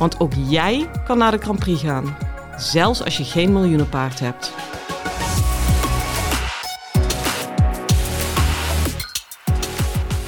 Want 0.00 0.20
ook 0.20 0.32
jij 0.48 0.90
kan 1.04 1.18
naar 1.18 1.30
de 1.30 1.38
Grand 1.38 1.58
Prix 1.58 1.80
gaan, 1.80 2.16
zelfs 2.56 3.04
als 3.04 3.16
je 3.16 3.24
geen 3.24 3.52
miljoenenpaard 3.52 4.20
hebt. 4.20 4.52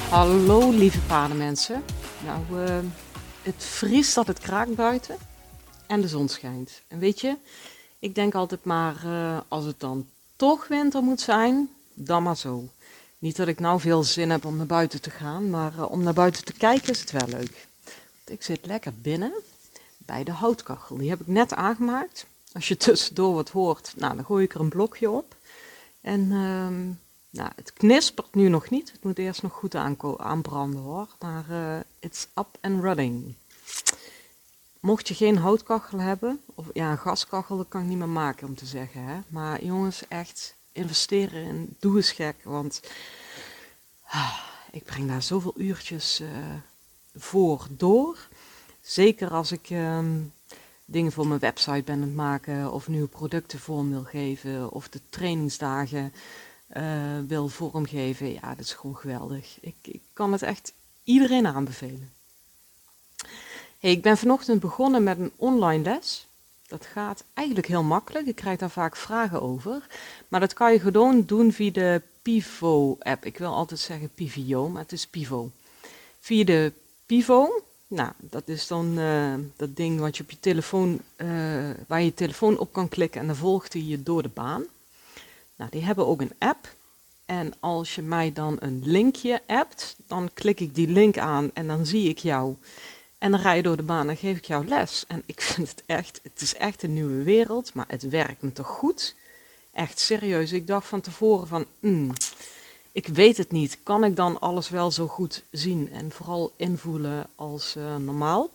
Hallo 0.09 0.71
lieve 0.71 0.99
paardenmensen. 0.99 1.83
Nou, 2.25 2.67
uh, 2.69 2.77
het 3.41 3.55
vriest 3.63 4.15
dat 4.15 4.27
het 4.27 4.39
kraakt 4.39 4.75
buiten 4.75 5.17
en 5.87 6.01
de 6.01 6.07
zon 6.07 6.29
schijnt. 6.29 6.81
En 6.87 6.99
weet 6.99 7.21
je, 7.21 7.35
ik 7.99 8.15
denk 8.15 8.35
altijd 8.35 8.63
maar, 8.63 8.95
uh, 9.05 9.37
als 9.47 9.65
het 9.65 9.79
dan 9.79 10.07
toch 10.35 10.67
winter 10.67 11.03
moet 11.03 11.21
zijn, 11.21 11.69
dan 11.93 12.23
maar 12.23 12.37
zo. 12.37 12.67
Niet 13.19 13.35
dat 13.35 13.47
ik 13.47 13.59
nou 13.59 13.79
veel 13.79 14.03
zin 14.03 14.29
heb 14.29 14.45
om 14.45 14.57
naar 14.57 14.65
buiten 14.65 15.01
te 15.01 15.09
gaan, 15.09 15.49
maar 15.49 15.73
uh, 15.77 15.91
om 15.91 16.03
naar 16.03 16.13
buiten 16.13 16.45
te 16.45 16.53
kijken 16.53 16.89
is 16.89 16.99
het 16.99 17.11
wel 17.11 17.27
leuk. 17.27 17.67
Ik 18.25 18.43
zit 18.43 18.65
lekker 18.65 18.93
binnen 19.01 19.33
bij 20.05 20.23
de 20.23 20.31
houtkachel. 20.31 20.97
Die 20.97 21.09
heb 21.09 21.19
ik 21.19 21.27
net 21.27 21.53
aangemaakt. 21.53 22.25
Als 22.51 22.67
je 22.67 22.77
tussendoor 22.77 23.33
wat 23.33 23.49
hoort, 23.49 23.93
nou, 23.97 24.15
dan 24.15 24.25
gooi 24.25 24.43
ik 24.43 24.53
er 24.53 24.59
een 24.59 24.69
blokje 24.69 25.09
op. 25.09 25.35
En 26.01 26.21
uh, 26.21 26.67
nou, 27.29 27.51
het 27.55 27.73
knispert 27.73 28.35
nu 28.35 28.49
nog 28.49 28.69
niet. 28.69 28.91
Het 28.91 29.03
moet 29.03 29.17
eerst 29.17 29.41
nog 29.41 29.53
goed 29.53 29.75
aanbranden 30.17 30.81
hoor. 30.81 31.07
Maar 31.19 31.45
uh, 31.49 31.79
it's 31.99 32.27
up 32.35 32.57
and 32.61 32.81
running. 32.81 33.35
Mocht 34.79 35.07
je 35.07 35.13
geen 35.13 35.37
houtkachel 35.37 35.99
hebben, 35.99 36.41
of 36.55 36.65
ja, 36.73 36.91
een 36.91 36.97
gaskachel, 36.97 37.57
dat 37.57 37.67
kan 37.67 37.81
ik 37.81 37.87
niet 37.87 37.97
meer 37.97 38.09
maken 38.09 38.47
om 38.47 38.55
te 38.55 38.65
zeggen. 38.65 39.03
Hè? 39.03 39.19
Maar 39.27 39.63
jongens, 39.63 40.07
echt 40.07 40.55
investeren 40.71 41.43
in 41.43 41.75
doe 41.79 41.95
eens 41.95 42.11
gek. 42.11 42.35
Want 42.43 42.81
ah, 44.03 44.39
ik 44.71 44.83
breng 44.83 45.07
daar 45.07 45.21
zoveel 45.21 45.53
uurtjes 45.55 46.19
uh, 46.19 46.27
voor 47.15 47.67
door. 47.69 48.27
Zeker 48.83 49.29
als 49.29 49.51
ik 49.51 49.69
uh, 49.69 49.99
dingen 50.85 51.11
voor 51.11 51.27
mijn 51.27 51.39
website 51.39 51.83
ben 51.85 51.95
aan 51.95 52.01
het 52.01 52.15
maken, 52.15 52.71
of 52.71 52.87
nieuwe 52.87 53.07
producten 53.07 53.59
vorm 53.59 53.89
wil 53.89 54.03
geven, 54.03 54.71
of 54.71 54.89
de 54.89 54.99
trainingsdagen 55.09 56.13
uh, 56.77 56.83
wil 57.27 57.47
vormgeven. 57.47 58.33
Ja, 58.33 58.55
dat 58.55 58.65
is 58.65 58.73
gewoon 58.73 58.97
geweldig. 58.97 59.57
Ik, 59.61 59.75
ik 59.81 60.01
kan 60.13 60.31
het 60.31 60.41
echt 60.41 60.73
iedereen 61.03 61.47
aanbevelen. 61.47 62.11
Hey, 63.79 63.91
ik 63.91 64.01
ben 64.01 64.17
vanochtend 64.17 64.59
begonnen 64.59 65.03
met 65.03 65.19
een 65.19 65.31
online 65.35 65.83
les. 65.83 66.27
Dat 66.67 66.85
gaat 66.85 67.23
eigenlijk 67.33 67.67
heel 67.67 67.83
makkelijk. 67.83 68.27
Ik 68.27 68.35
krijg 68.35 68.59
daar 68.59 68.69
vaak 68.69 68.95
vragen 68.95 69.41
over. 69.41 69.87
Maar 70.27 70.39
dat 70.39 70.53
kan 70.53 70.71
je 70.71 70.79
gewoon 70.79 71.25
doen 71.25 71.51
via 71.51 71.71
de 71.71 72.01
Pivo-app. 72.21 73.25
Ik 73.25 73.37
wil 73.37 73.53
altijd 73.53 73.79
zeggen 73.79 74.09
Pivio, 74.09 74.69
maar 74.69 74.81
het 74.81 74.91
is 74.91 75.07
Pivo. 75.07 75.51
Via 76.19 76.43
de 76.43 76.73
Pivo, 77.05 77.63
nou, 77.93 78.11
dat 78.19 78.47
is 78.47 78.67
dan 78.67 78.99
uh, 78.99 79.33
dat 79.55 79.75
ding 79.75 79.99
wat 79.99 80.17
je 80.17 80.23
op 80.23 80.31
je 80.31 80.39
telefoon, 80.39 81.01
uh, 81.17 81.27
waar 81.87 82.01
je 82.01 82.13
telefoon 82.13 82.57
op 82.57 82.73
kan 82.73 82.89
klikken 82.89 83.21
en 83.21 83.27
dan 83.27 83.35
volgt 83.35 83.73
hij 83.73 83.81
je 83.81 84.03
door 84.03 84.21
de 84.21 84.29
baan. 84.29 84.63
Nou, 85.55 85.69
die 85.71 85.83
hebben 85.83 86.07
ook 86.07 86.21
een 86.21 86.33
app. 86.37 86.75
En 87.25 87.53
als 87.59 87.95
je 87.95 88.01
mij 88.01 88.33
dan 88.33 88.57
een 88.59 88.81
linkje 88.85 89.41
appt, 89.47 89.95
dan 90.07 90.29
klik 90.33 90.59
ik 90.59 90.75
die 90.75 90.87
link 90.87 91.17
aan 91.17 91.51
en 91.53 91.67
dan 91.67 91.85
zie 91.85 92.09
ik 92.09 92.17
jou. 92.17 92.55
En 93.17 93.31
dan 93.31 93.39
rij 93.39 93.55
je 93.55 93.63
door 93.63 93.77
de 93.77 93.83
baan 93.83 94.09
en 94.09 94.17
geef 94.17 94.37
ik 94.37 94.45
jou 94.45 94.67
les. 94.67 95.05
En 95.07 95.23
ik 95.25 95.41
vind 95.51 95.69
het 95.69 95.83
echt, 95.85 96.19
het 96.23 96.41
is 96.41 96.55
echt 96.55 96.83
een 96.83 96.93
nieuwe 96.93 97.23
wereld, 97.23 97.73
maar 97.73 97.85
het 97.87 98.09
werkt 98.09 98.41
me 98.41 98.51
toch 98.51 98.67
goed. 98.67 99.15
Echt 99.71 99.99
serieus. 99.99 100.51
Ik 100.51 100.67
dacht 100.67 100.87
van 100.87 101.01
tevoren 101.01 101.47
van, 101.47 101.65
mm, 101.79 102.11
ik 102.93 103.07
weet 103.07 103.37
het 103.37 103.51
niet. 103.51 103.77
Kan 103.83 104.03
ik 104.03 104.15
dan 104.15 104.39
alles 104.39 104.69
wel 104.69 104.91
zo 104.91 105.07
goed 105.07 105.43
zien 105.51 105.91
en 105.91 106.11
vooral 106.11 106.53
invoelen 106.55 107.27
als 107.35 107.75
uh, 107.77 107.95
normaal? 107.95 108.49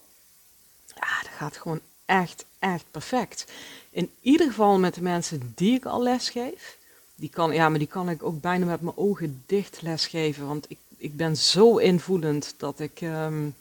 Ja, 0.87 1.23
dat 1.23 1.33
gaat 1.37 1.57
gewoon 1.57 1.81
echt, 2.05 2.45
echt 2.59 2.85
perfect. 2.91 3.47
In 3.91 4.11
ieder 4.21 4.47
geval 4.47 4.79
met 4.79 4.95
de 4.95 5.03
mensen 5.03 5.53
die 5.55 5.75
ik 5.75 5.85
al 5.85 6.03
les 6.03 6.31
geef. 6.31 6.79
Die 7.15 7.29
kan, 7.31 7.53
ja, 7.53 7.69
maar 7.69 7.79
die 7.79 7.89
kan 7.89 8.09
ik 8.09 8.23
ook 8.23 8.41
bijna 8.41 8.67
met 8.67 8.81
mijn 8.81 8.97
ogen 8.97 9.43
dicht 9.47 9.83
lesgeven. 9.83 10.47
Want 10.47 10.67
ik, 10.69 10.79
ik 10.97 11.17
ben 11.17 11.37
zo 11.37 11.77
invoelend 11.77 12.55
dat 12.57 12.81
ik 12.81 13.01
um, 13.01 13.55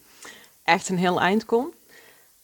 echt 0.62 0.88
een 0.88 0.98
heel 0.98 1.20
eind 1.20 1.44
kom. 1.44 1.72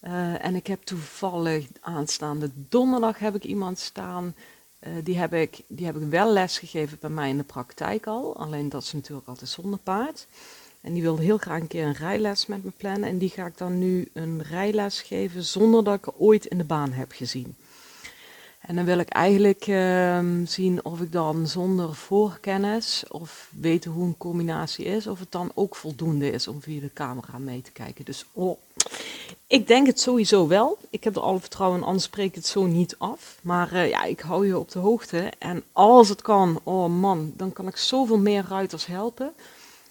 Uh, 0.01 0.45
en 0.45 0.55
ik 0.55 0.67
heb 0.67 0.83
toevallig 0.83 1.67
aanstaande 1.81 2.49
donderdag 2.53 3.19
heb 3.19 3.35
ik 3.35 3.43
iemand 3.43 3.79
staan. 3.79 4.35
Uh, 4.87 4.93
die, 5.03 5.17
heb 5.17 5.33
ik, 5.33 5.61
die 5.67 5.85
heb 5.85 5.95
ik 5.95 6.09
wel 6.09 6.31
lesgegeven 6.31 6.97
bij 7.01 7.09
mij 7.09 7.29
in 7.29 7.37
de 7.37 7.43
praktijk 7.43 8.07
al. 8.07 8.37
Alleen 8.37 8.69
dat 8.69 8.83
is 8.83 8.93
natuurlijk 8.93 9.27
altijd 9.27 9.49
zonder 9.49 9.79
paard. 9.79 10.27
En 10.81 10.93
die 10.93 11.01
wilde 11.01 11.23
heel 11.23 11.37
graag 11.37 11.59
een 11.59 11.67
keer 11.67 11.85
een 11.85 11.93
rijles 11.93 12.45
met 12.45 12.63
me 12.63 12.71
plannen. 12.77 13.09
En 13.09 13.17
die 13.17 13.29
ga 13.29 13.45
ik 13.45 13.57
dan 13.57 13.79
nu 13.79 14.09
een 14.13 14.43
rijles 14.43 15.01
geven 15.01 15.43
zonder 15.43 15.83
dat 15.83 15.95
ik 15.95 16.13
ooit 16.17 16.45
in 16.45 16.57
de 16.57 16.63
baan 16.63 16.91
heb 16.91 17.11
gezien. 17.11 17.55
En 18.67 18.75
dan 18.75 18.85
wil 18.85 18.99
ik 18.99 19.09
eigenlijk 19.09 19.67
uh, 19.67 20.19
zien 20.45 20.85
of 20.85 21.01
ik 21.01 21.11
dan 21.11 21.47
zonder 21.47 21.95
voorkennis 21.95 23.03
of 23.09 23.49
weten 23.59 23.91
hoe 23.91 24.05
een 24.05 24.17
combinatie 24.17 24.85
is, 24.85 25.07
of 25.07 25.19
het 25.19 25.31
dan 25.31 25.51
ook 25.53 25.75
voldoende 25.75 26.31
is 26.31 26.47
om 26.47 26.61
via 26.61 26.79
de 26.79 26.93
camera 26.93 27.37
mee 27.37 27.61
te 27.61 27.71
kijken. 27.71 28.05
Dus 28.05 28.25
oh, 28.33 28.57
ik 29.47 29.67
denk 29.67 29.87
het 29.87 29.99
sowieso 29.99 30.47
wel. 30.47 30.77
Ik 30.89 31.03
heb 31.03 31.15
er 31.15 31.21
alle 31.21 31.39
vertrouwen 31.39 31.83
anders 31.83 32.03
spreek 32.03 32.27
ik 32.27 32.35
het 32.35 32.45
zo 32.45 32.65
niet 32.65 32.95
af. 32.97 33.37
Maar 33.41 33.73
uh, 33.73 33.89
ja, 33.89 34.03
ik 34.03 34.19
hou 34.19 34.47
je 34.47 34.57
op 34.57 34.71
de 34.71 34.79
hoogte. 34.79 35.31
En 35.39 35.63
als 35.71 36.09
het 36.09 36.21
kan, 36.21 36.59
oh 36.63 36.99
man, 36.99 37.33
dan 37.35 37.53
kan 37.53 37.67
ik 37.67 37.77
zoveel 37.77 38.19
meer 38.19 38.45
ruiters 38.49 38.85
helpen. 38.85 39.33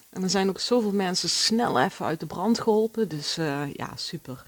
En 0.09 0.23
er 0.23 0.29
zijn 0.29 0.49
ook 0.49 0.59
zoveel 0.59 0.91
mensen 0.91 1.29
snel 1.29 1.79
even 1.79 2.05
uit 2.05 2.19
de 2.19 2.25
brand 2.25 2.59
geholpen. 2.59 3.07
Dus 3.07 3.37
uh, 3.37 3.73
ja, 3.73 3.89
super. 3.95 4.43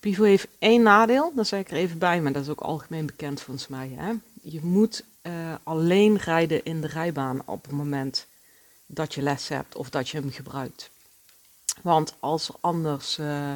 Pivo 0.00 0.24
heeft 0.24 0.46
één 0.58 0.82
nadeel, 0.82 1.32
dat 1.34 1.46
zeg 1.46 1.60
ik 1.60 1.70
er 1.70 1.76
even 1.76 1.98
bij, 1.98 2.20
maar 2.20 2.32
dat 2.32 2.42
is 2.42 2.48
ook 2.48 2.60
algemeen 2.60 3.06
bekend 3.06 3.40
volgens 3.40 3.68
mij. 3.68 3.92
Hè? 3.94 4.12
Je 4.42 4.60
moet 4.62 5.04
uh, 5.22 5.54
alleen 5.62 6.16
rijden 6.16 6.64
in 6.64 6.80
de 6.80 6.86
rijbaan 6.86 7.42
op 7.44 7.62
het 7.62 7.72
moment 7.72 8.26
dat 8.86 9.14
je 9.14 9.22
les 9.22 9.48
hebt 9.48 9.76
of 9.76 9.90
dat 9.90 10.08
je 10.08 10.20
hem 10.20 10.30
gebruikt. 10.30 10.90
Want 11.82 12.14
als 12.20 12.48
er 12.48 12.54
anders 12.60 13.18
uh, 13.18 13.54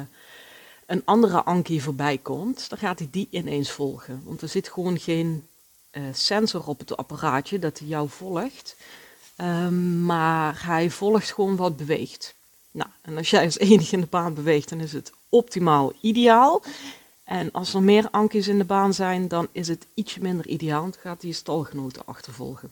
een 0.85 1.01
andere 1.05 1.43
Anki 1.43 1.81
voorbij 1.81 2.17
komt, 2.17 2.69
dan 2.69 2.77
gaat 2.77 2.99
hij 2.99 3.07
die 3.11 3.27
ineens 3.29 3.71
volgen. 3.71 4.21
Want 4.25 4.41
er 4.41 4.47
zit 4.47 4.69
gewoon 4.69 4.99
geen 4.99 5.47
uh, 5.91 6.03
sensor 6.11 6.67
op 6.67 6.79
het 6.79 6.97
apparaatje 6.97 7.59
dat 7.59 7.79
hij 7.79 7.87
jou 7.87 8.09
volgt. 8.09 8.75
Um, 9.37 10.05
maar 10.05 10.65
hij 10.65 10.89
volgt 10.89 11.33
gewoon 11.33 11.55
wat 11.55 11.77
beweegt. 11.77 12.35
Nou, 12.71 12.89
en 13.01 13.17
als 13.17 13.29
jij 13.29 13.45
als 13.45 13.57
enige 13.57 13.95
in 13.95 14.01
de 14.01 14.07
baan 14.07 14.33
beweegt, 14.33 14.69
dan 14.69 14.79
is 14.79 14.93
het 14.93 15.11
optimaal 15.35 15.93
ideaal. 16.01 16.63
En 17.23 17.51
als 17.51 17.73
er 17.73 17.81
meer 17.81 18.07
ankers 18.11 18.47
in 18.47 18.57
de 18.57 18.63
baan 18.63 18.93
zijn, 18.93 19.27
dan 19.27 19.47
is 19.51 19.67
het 19.67 19.85
ietsje 19.93 20.21
minder 20.21 20.47
ideaal. 20.47 20.81
Dan 20.81 20.93
gaat 20.99 21.21
die 21.21 21.33
stalgenoten 21.33 22.05
achtervolgen. 22.05 22.71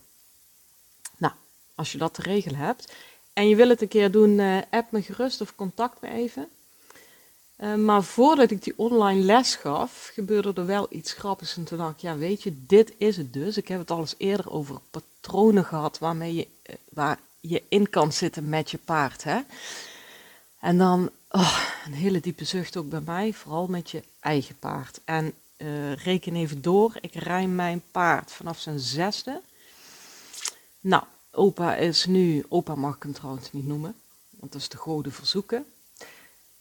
Nou, 1.18 1.34
als 1.76 1.92
je 1.92 1.98
dat 1.98 2.14
te 2.14 2.22
regelen 2.22 2.60
hebt 2.60 2.94
en 3.34 3.50
je 3.50 3.56
wil 3.56 3.70
het 3.70 3.82
een 3.82 3.88
keer 3.88 4.12
doen, 4.12 4.40
uh, 4.40 4.58
app 4.70 4.92
me 4.92 5.02
gerust 5.02 5.42
of 5.42 5.56
contact 5.56 6.02
me 6.02 6.10
even. 6.10 6.48
Uh, 7.58 7.76
maar 7.76 8.04
voordat 8.04 8.52
ik 8.52 8.64
die 8.64 8.74
online 8.76 9.22
les 9.22 9.56
gaf, 9.56 10.10
gebeurde 10.14 10.54
er 10.56 10.66
wel 10.66 10.88
iets 10.90 11.14
grappigs. 11.14 11.58
En 11.58 11.64
toen 11.64 11.78
dacht 11.78 11.94
ik, 11.94 12.00
ja 12.00 12.18
weet 12.18 12.44
je, 12.44 12.66
dit 12.66 12.94
is 12.98 13.18
het 13.18 13.34
dus. 13.34 13.58
Ik 13.58 13.68
heb 13.68 13.80
het 13.80 13.92
al 13.92 14.00
eens 14.00 14.16
eerder 14.18 14.52
over 14.52 14.80
patronen 14.92 15.66
gehad 15.66 16.00
waarmee 16.00 16.34
je, 16.36 16.48
uh, 16.70 16.76
waar 16.90 17.20
je 17.40 17.64
in 17.70 17.90
kan 17.90 18.12
zitten 18.12 18.50
met 18.50 18.72
je 18.72 18.78
paard. 18.78 19.24
Hè? 19.24 19.40
En 20.60 20.78
dan 20.78 21.10
oh, 21.34 21.60
een 21.86 21.94
hele 21.94 22.20
diepe 22.20 22.46
zucht 22.46 22.78
ook 22.78 22.90
bij 22.90 23.02
mij, 23.02 23.34
vooral 23.34 23.68
met 23.68 23.92
je 23.92 24.04
eigen 24.20 24.60
paard. 24.60 25.02
En 25.06 25.34
uh, 25.58 25.96
reken 25.96 26.36
even 26.36 26.62
door, 26.62 26.98
ik 27.02 27.14
rij 27.14 27.48
mijn 27.48 27.84
paard 27.92 28.32
vanaf 28.32 28.60
zijn 28.60 28.80
zesde. 28.80 29.42
Nou, 30.80 31.04
opa 31.32 31.76
is 31.76 32.06
nu, 32.06 32.46
opa 32.50 32.76
mag 32.76 32.96
ik 32.96 33.04
hem 33.04 33.14
trouwens 33.14 33.52
niet 33.52 33.68
noemen, 33.68 33.96
want 34.30 34.52
dat 34.52 34.62
is 34.62 34.70
de 34.70 34.78
goden 34.78 35.12
verzoeken. 35.12 35.66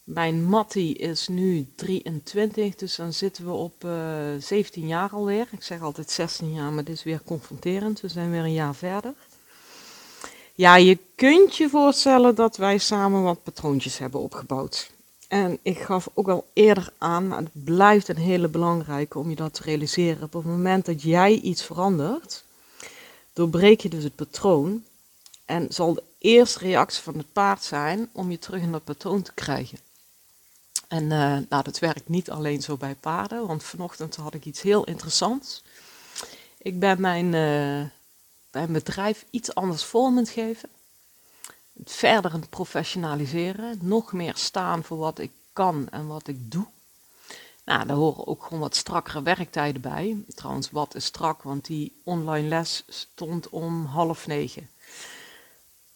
Mijn 0.04 0.44
Mattie 0.44 0.96
is 0.96 1.28
nu 1.28 1.66
23, 1.74 2.74
dus 2.74 2.96
dan 2.96 3.12
zitten 3.12 3.44
we 3.44 3.50
op 3.50 3.84
uh, 3.84 4.34
eh, 4.34 4.42
17 4.42 4.86
jaar 4.86 5.10
alweer. 5.10 5.48
Ik 5.50 5.62
zeg 5.62 5.80
altijd 5.80 6.10
16 6.10 6.52
jaar, 6.52 6.72
maar 6.72 6.84
dit 6.84 6.96
is 6.96 7.02
weer 7.02 7.22
confronterend. 7.24 8.00
We 8.00 8.08
zijn 8.08 8.30
weer 8.30 8.42
een 8.42 8.52
jaar 8.52 8.74
verder. 8.74 9.14
Ja, 10.54 10.76
je 10.76 10.98
kunt 11.14 11.56
je 11.56 11.68
voorstellen 11.68 12.34
dat 12.34 12.56
wij 12.56 12.78
samen 12.78 13.22
wat 13.22 13.42
patroontjes 13.42 13.98
hebben 13.98 14.20
opgebouwd. 14.20 14.90
En 15.28 15.58
ik 15.62 15.78
gaf 15.78 16.08
ook 16.14 16.28
al 16.28 16.46
eerder 16.52 16.92
aan, 16.98 17.28
maar 17.28 17.38
het 17.38 17.64
blijft 17.64 18.08
een 18.08 18.16
hele 18.16 18.48
belangrijke 18.48 19.18
om 19.18 19.30
je 19.30 19.36
dat 19.36 19.54
te 19.54 19.62
realiseren. 19.62 20.22
Op 20.22 20.32
het 20.32 20.44
moment 20.44 20.86
dat 20.86 21.02
jij 21.02 21.32
iets 21.32 21.62
verandert, 21.62 22.44
doorbreek 23.32 23.80
je 23.80 23.88
dus 23.88 24.04
het 24.04 24.14
patroon. 24.14 24.84
En 25.44 25.66
zal 25.68 25.94
de 25.94 26.02
eerste 26.18 26.58
reactie 26.58 27.02
van 27.02 27.18
het 27.18 27.32
paard 27.32 27.62
zijn 27.62 28.08
om 28.12 28.30
je 28.30 28.38
terug 28.38 28.60
in 28.60 28.72
dat 28.72 28.84
patroon 28.84 29.22
te 29.22 29.32
krijgen. 29.34 29.78
En 30.88 31.02
uh, 31.02 31.38
nou, 31.48 31.62
dat 31.62 31.78
werkt 31.78 32.08
niet 32.08 32.30
alleen 32.30 32.62
zo 32.62 32.76
bij 32.76 32.94
paarden, 32.94 33.46
want 33.46 33.64
vanochtend 33.64 34.16
had 34.16 34.34
ik 34.34 34.44
iets 34.44 34.60
heel 34.60 34.84
interessants. 34.84 35.62
Ik 36.58 36.78
ben 36.78 37.00
mijn, 37.00 37.32
uh, 37.32 37.86
mijn 38.52 38.72
bedrijf 38.72 39.24
iets 39.30 39.54
anders 39.54 39.84
vorm 39.84 40.16
het 40.16 40.28
geven. 40.28 40.68
Het 41.78 41.92
verder 41.92 42.32
het 42.32 42.50
professionaliseren, 42.50 43.78
nog 43.80 44.12
meer 44.12 44.36
staan 44.36 44.84
voor 44.84 44.98
wat 44.98 45.18
ik 45.18 45.30
kan 45.52 45.88
en 45.90 46.06
wat 46.06 46.28
ik 46.28 46.50
doe. 46.50 46.66
Nou, 47.64 47.86
daar 47.86 47.96
horen 47.96 48.26
ook 48.26 48.42
gewoon 48.42 48.60
wat 48.60 48.76
strakkere 48.76 49.22
werktijden 49.22 49.80
bij. 49.80 50.24
Trouwens, 50.34 50.70
wat 50.70 50.94
is 50.94 51.04
strak, 51.04 51.42
want 51.42 51.64
die 51.64 52.00
online 52.04 52.48
les 52.48 52.84
stond 52.88 53.48
om 53.48 53.84
half 53.84 54.26
negen. 54.26 54.68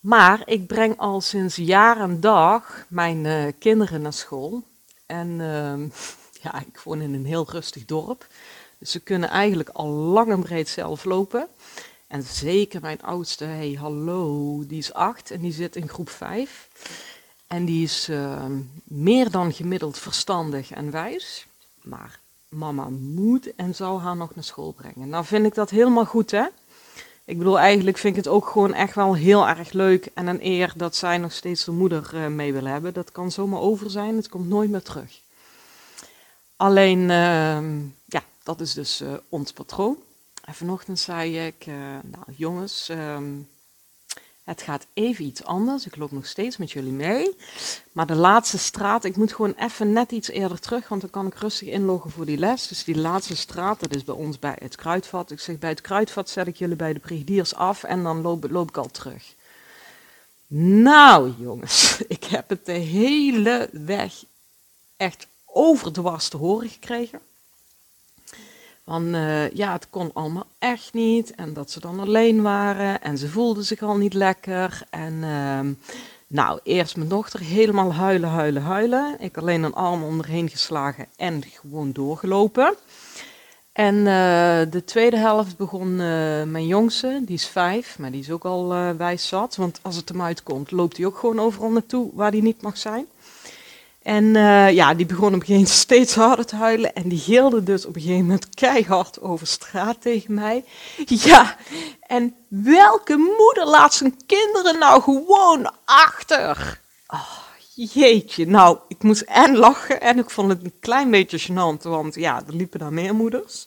Maar 0.00 0.42
ik 0.44 0.66
breng 0.66 0.98
al 0.98 1.20
sinds 1.20 1.56
jaar 1.56 2.00
en 2.00 2.20
dag 2.20 2.86
mijn 2.88 3.24
uh, 3.24 3.52
kinderen 3.58 4.02
naar 4.02 4.12
school. 4.12 4.62
En 5.06 5.28
uh, 5.28 5.90
ja, 6.42 6.60
ik 6.60 6.80
woon 6.84 7.00
in 7.00 7.14
een 7.14 7.26
heel 7.26 7.50
rustig 7.50 7.84
dorp. 7.84 8.26
Dus 8.78 8.90
ze 8.90 9.00
kunnen 9.00 9.28
eigenlijk 9.28 9.68
al 9.68 9.88
lang 9.88 10.30
en 10.30 10.42
breed 10.42 10.68
zelf 10.68 11.04
lopen. 11.04 11.48
En 12.06 12.22
zeker 12.22 12.80
mijn 12.80 13.02
oudste, 13.02 13.44
hey 13.44 13.72
hallo, 13.72 14.62
die 14.66 14.78
is 14.78 14.92
acht 14.92 15.30
en 15.30 15.40
die 15.40 15.52
zit 15.52 15.76
in 15.76 15.88
groep 15.88 16.10
vijf. 16.10 16.68
En 17.46 17.64
die 17.64 17.82
is 17.82 18.08
uh, 18.08 18.44
meer 18.84 19.30
dan 19.30 19.52
gemiddeld 19.52 19.98
verstandig 19.98 20.70
en 20.70 20.90
wijs. 20.90 21.46
Maar 21.82 22.18
mama 22.48 22.88
moet 22.90 23.54
en 23.54 23.74
zou 23.74 24.00
haar 24.00 24.16
nog 24.16 24.34
naar 24.34 24.44
school 24.44 24.72
brengen. 24.72 25.08
Nou 25.08 25.24
vind 25.24 25.46
ik 25.46 25.54
dat 25.54 25.70
helemaal 25.70 26.04
goed 26.04 26.30
hè. 26.30 26.46
Ik 27.24 27.38
bedoel, 27.38 27.58
eigenlijk 27.58 27.98
vind 27.98 28.16
ik 28.16 28.24
het 28.24 28.32
ook 28.32 28.48
gewoon 28.48 28.74
echt 28.74 28.94
wel 28.94 29.14
heel 29.14 29.48
erg 29.48 29.72
leuk 29.72 30.08
en 30.14 30.26
een 30.26 30.46
eer 30.46 30.72
dat 30.76 30.96
zij 30.96 31.18
nog 31.18 31.32
steeds 31.32 31.64
de 31.64 31.72
moeder 31.72 32.10
uh, 32.14 32.26
mee 32.26 32.52
wil 32.52 32.64
hebben. 32.64 32.94
Dat 32.94 33.12
kan 33.12 33.32
zomaar 33.32 33.60
over 33.60 33.90
zijn, 33.90 34.16
het 34.16 34.28
komt 34.28 34.48
nooit 34.48 34.70
meer 34.70 34.82
terug. 34.82 35.20
Alleen, 36.56 37.00
uh, 37.00 37.58
ja, 38.04 38.22
dat 38.42 38.60
is 38.60 38.74
dus 38.74 39.00
uh, 39.00 39.14
ons 39.28 39.52
patroon. 39.52 39.96
En 40.46 40.54
vanochtend 40.54 40.98
zei 40.98 41.46
ik, 41.46 41.66
nou 42.02 42.24
jongens, 42.36 42.88
ehm, 42.88 43.32
het 44.44 44.62
gaat 44.62 44.86
even 44.94 45.24
iets 45.24 45.44
anders. 45.44 45.86
Ik 45.86 45.96
loop 45.96 46.10
nog 46.10 46.26
steeds 46.26 46.56
met 46.56 46.72
jullie 46.72 46.92
mee. 46.92 47.36
Maar 47.92 48.06
de 48.06 48.14
laatste 48.14 48.58
straat, 48.58 49.04
ik 49.04 49.16
moet 49.16 49.32
gewoon 49.32 49.54
even 49.58 49.92
net 49.92 50.12
iets 50.12 50.28
eerder 50.28 50.60
terug, 50.60 50.88
want 50.88 51.00
dan 51.00 51.10
kan 51.10 51.26
ik 51.26 51.34
rustig 51.34 51.68
inloggen 51.68 52.10
voor 52.10 52.24
die 52.24 52.38
les. 52.38 52.66
Dus 52.66 52.84
die 52.84 52.98
laatste 52.98 53.36
straat, 53.36 53.80
dat 53.80 53.94
is 53.94 54.04
bij 54.04 54.14
ons 54.14 54.38
bij 54.38 54.56
het 54.58 54.76
kruidvat. 54.76 55.30
Ik 55.30 55.40
zeg, 55.40 55.58
bij 55.58 55.70
het 55.70 55.80
kruidvat 55.80 56.30
zet 56.30 56.46
ik 56.46 56.56
jullie 56.56 56.76
bij 56.76 56.92
de 56.92 56.98
brigadiers 56.98 57.54
af 57.54 57.82
en 57.84 58.02
dan 58.02 58.20
loop, 58.20 58.50
loop 58.50 58.68
ik 58.68 58.76
al 58.76 58.90
terug. 58.90 59.34
Nou 60.46 61.34
jongens, 61.38 61.98
ik 62.08 62.24
heb 62.24 62.48
het 62.48 62.66
de 62.66 62.72
hele 62.72 63.68
weg 63.72 64.24
echt 64.96 65.26
overdwars 65.44 66.28
te 66.28 66.36
horen 66.36 66.68
gekregen. 66.68 67.20
Want 68.86 69.06
uh, 69.06 69.50
ja, 69.50 69.72
het 69.72 69.90
kon 69.90 70.10
allemaal 70.12 70.46
echt 70.58 70.92
niet. 70.92 71.34
En 71.34 71.52
dat 71.52 71.70
ze 71.70 71.80
dan 71.80 72.00
alleen 72.00 72.42
waren. 72.42 73.02
En 73.02 73.18
ze 73.18 73.28
voelden 73.28 73.64
zich 73.64 73.82
al 73.82 73.96
niet 73.96 74.14
lekker. 74.14 74.82
En 74.90 75.12
uh, 75.12 75.60
nou, 76.26 76.60
eerst 76.62 76.96
mijn 76.96 77.08
dochter 77.08 77.40
helemaal 77.40 77.94
huilen, 77.94 78.28
huilen, 78.28 78.62
huilen. 78.62 79.16
Ik 79.18 79.36
alleen 79.36 79.62
een 79.62 79.74
arm 79.74 80.02
onderheen 80.02 80.48
geslagen 80.48 81.06
en 81.16 81.42
gewoon 81.42 81.92
doorgelopen. 81.92 82.74
En 83.72 83.94
uh, 83.94 84.04
de 84.70 84.82
tweede 84.84 85.16
helft 85.16 85.56
begon 85.56 85.90
uh, 85.90 85.98
mijn 86.42 86.66
jongste, 86.66 87.22
die 87.24 87.34
is 87.34 87.46
vijf, 87.46 87.98
maar 87.98 88.10
die 88.10 88.20
is 88.20 88.30
ook 88.30 88.44
al 88.44 88.74
uh, 88.74 88.90
wijs 88.90 89.28
zat. 89.28 89.56
Want 89.56 89.78
als 89.82 89.96
het 89.96 90.08
hem 90.08 90.22
uitkomt, 90.22 90.70
loopt 90.70 90.96
hij 90.96 91.06
ook 91.06 91.18
gewoon 91.18 91.40
overal 91.40 91.70
naartoe 91.70 92.10
waar 92.14 92.30
hij 92.30 92.40
niet 92.40 92.62
mag 92.62 92.76
zijn. 92.76 93.06
En 94.06 94.24
uh, 94.24 94.70
ja, 94.70 94.94
die 94.94 95.06
begon 95.06 95.26
op 95.26 95.32
een 95.32 95.40
gegeven 95.40 95.54
moment 95.54 95.78
steeds 95.86 96.14
harder 96.14 96.46
te 96.46 96.56
huilen. 96.56 96.94
En 96.94 97.08
die 97.08 97.18
gilde 97.18 97.62
dus 97.62 97.86
op 97.86 97.94
een 97.96 98.00
gegeven 98.00 98.24
moment 98.24 98.54
keihard 98.54 99.20
over 99.20 99.46
straat 99.46 100.00
tegen 100.00 100.34
mij. 100.34 100.64
Ja, 101.06 101.56
en 102.00 102.34
welke 102.48 103.16
moeder 103.16 103.66
laat 103.66 103.94
zijn 103.94 104.16
kinderen 104.26 104.78
nou 104.78 105.02
gewoon 105.02 105.72
achter? 105.84 106.80
Oh, 107.06 107.38
jeetje, 107.74 108.46
nou, 108.46 108.78
ik 108.88 109.02
moest 109.02 109.20
en 109.20 109.56
lachen 109.56 110.00
en 110.00 110.18
ik 110.18 110.30
vond 110.30 110.48
het 110.48 110.64
een 110.64 110.74
klein 110.80 111.10
beetje 111.10 111.40
gênant, 111.40 111.82
want 111.82 112.14
ja, 112.14 112.42
er 112.46 112.54
liepen 112.54 112.78
daar 112.78 112.92
meer 112.92 113.14
moeders. 113.14 113.66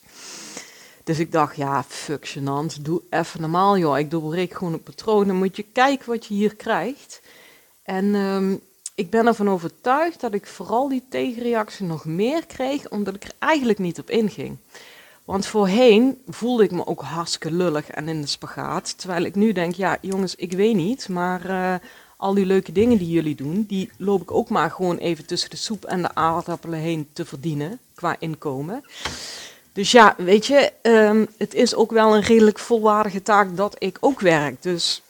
Dus 1.04 1.18
ik 1.18 1.32
dacht, 1.32 1.56
ja, 1.56 1.84
fuck 1.88 2.28
gênant, 2.28 2.80
doe 2.82 3.02
even 3.10 3.40
normaal 3.40 3.78
joh. 3.78 3.98
Ik 3.98 4.10
doorbreek 4.10 4.54
gewoon 4.54 4.72
het 4.72 4.84
patroon, 4.84 5.26
dan 5.26 5.36
moet 5.36 5.56
je 5.56 5.64
kijken 5.72 6.08
wat 6.08 6.26
je 6.26 6.34
hier 6.34 6.56
krijgt. 6.56 7.20
En... 7.82 8.14
Um, 8.14 8.68
ik 8.94 9.10
ben 9.10 9.26
ervan 9.26 9.50
overtuigd 9.50 10.20
dat 10.20 10.34
ik 10.34 10.46
vooral 10.46 10.88
die 10.88 11.02
tegenreactie 11.08 11.86
nog 11.86 12.04
meer 12.04 12.46
kreeg, 12.46 12.88
omdat 12.88 13.14
ik 13.14 13.24
er 13.24 13.32
eigenlijk 13.38 13.78
niet 13.78 13.98
op 13.98 14.10
inging. 14.10 14.56
Want 15.24 15.46
voorheen 15.46 16.22
voelde 16.28 16.64
ik 16.64 16.70
me 16.70 16.86
ook 16.86 17.02
hartstikke 17.02 17.52
lullig 17.52 17.90
en 17.90 18.08
in 18.08 18.20
de 18.20 18.26
spagaat. 18.26 18.98
Terwijl 18.98 19.24
ik 19.24 19.34
nu 19.34 19.52
denk, 19.52 19.74
ja 19.74 19.98
jongens, 20.00 20.34
ik 20.34 20.52
weet 20.52 20.74
niet, 20.74 21.08
maar 21.08 21.50
uh, 21.50 21.74
al 22.16 22.34
die 22.34 22.46
leuke 22.46 22.72
dingen 22.72 22.98
die 22.98 23.10
jullie 23.10 23.34
doen, 23.34 23.64
die 23.68 23.90
loop 23.96 24.22
ik 24.22 24.30
ook 24.30 24.48
maar 24.48 24.70
gewoon 24.70 24.96
even 24.96 25.26
tussen 25.26 25.50
de 25.50 25.56
soep 25.56 25.84
en 25.84 26.02
de 26.02 26.14
aardappelen 26.14 26.78
heen 26.78 27.08
te 27.12 27.24
verdienen, 27.24 27.78
qua 27.94 28.16
inkomen. 28.18 28.84
Dus 29.72 29.90
ja, 29.90 30.14
weet 30.18 30.46
je, 30.46 30.72
um, 30.82 31.28
het 31.36 31.54
is 31.54 31.74
ook 31.74 31.90
wel 31.90 32.14
een 32.14 32.22
redelijk 32.22 32.58
volwaardige 32.58 33.22
taak 33.22 33.56
dat 33.56 33.76
ik 33.78 33.96
ook 34.00 34.20
werk. 34.20 34.62
Dus 34.62 35.02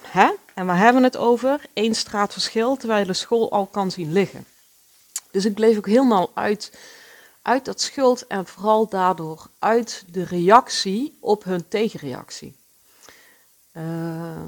Hè? 0.00 0.28
En 0.58 0.66
we 0.66 0.72
hebben 0.72 1.02
het 1.02 1.16
over 1.16 1.60
één 1.72 1.94
straat 1.94 2.32
verschil, 2.32 2.76
terwijl 2.76 3.06
de 3.06 3.12
school 3.12 3.50
al 3.50 3.66
kan 3.66 3.90
zien 3.90 4.12
liggen. 4.12 4.44
Dus 5.30 5.44
ik 5.44 5.54
bleef 5.54 5.76
ook 5.76 5.86
helemaal 5.86 6.30
uit, 6.34 6.78
uit 7.42 7.64
dat 7.64 7.80
schuld 7.80 8.26
en 8.26 8.46
vooral 8.46 8.88
daardoor 8.88 9.46
uit 9.58 10.04
de 10.10 10.24
reactie 10.24 11.18
op 11.20 11.44
hun 11.44 11.68
tegenreactie. 11.68 12.56
Uh, 13.72 14.42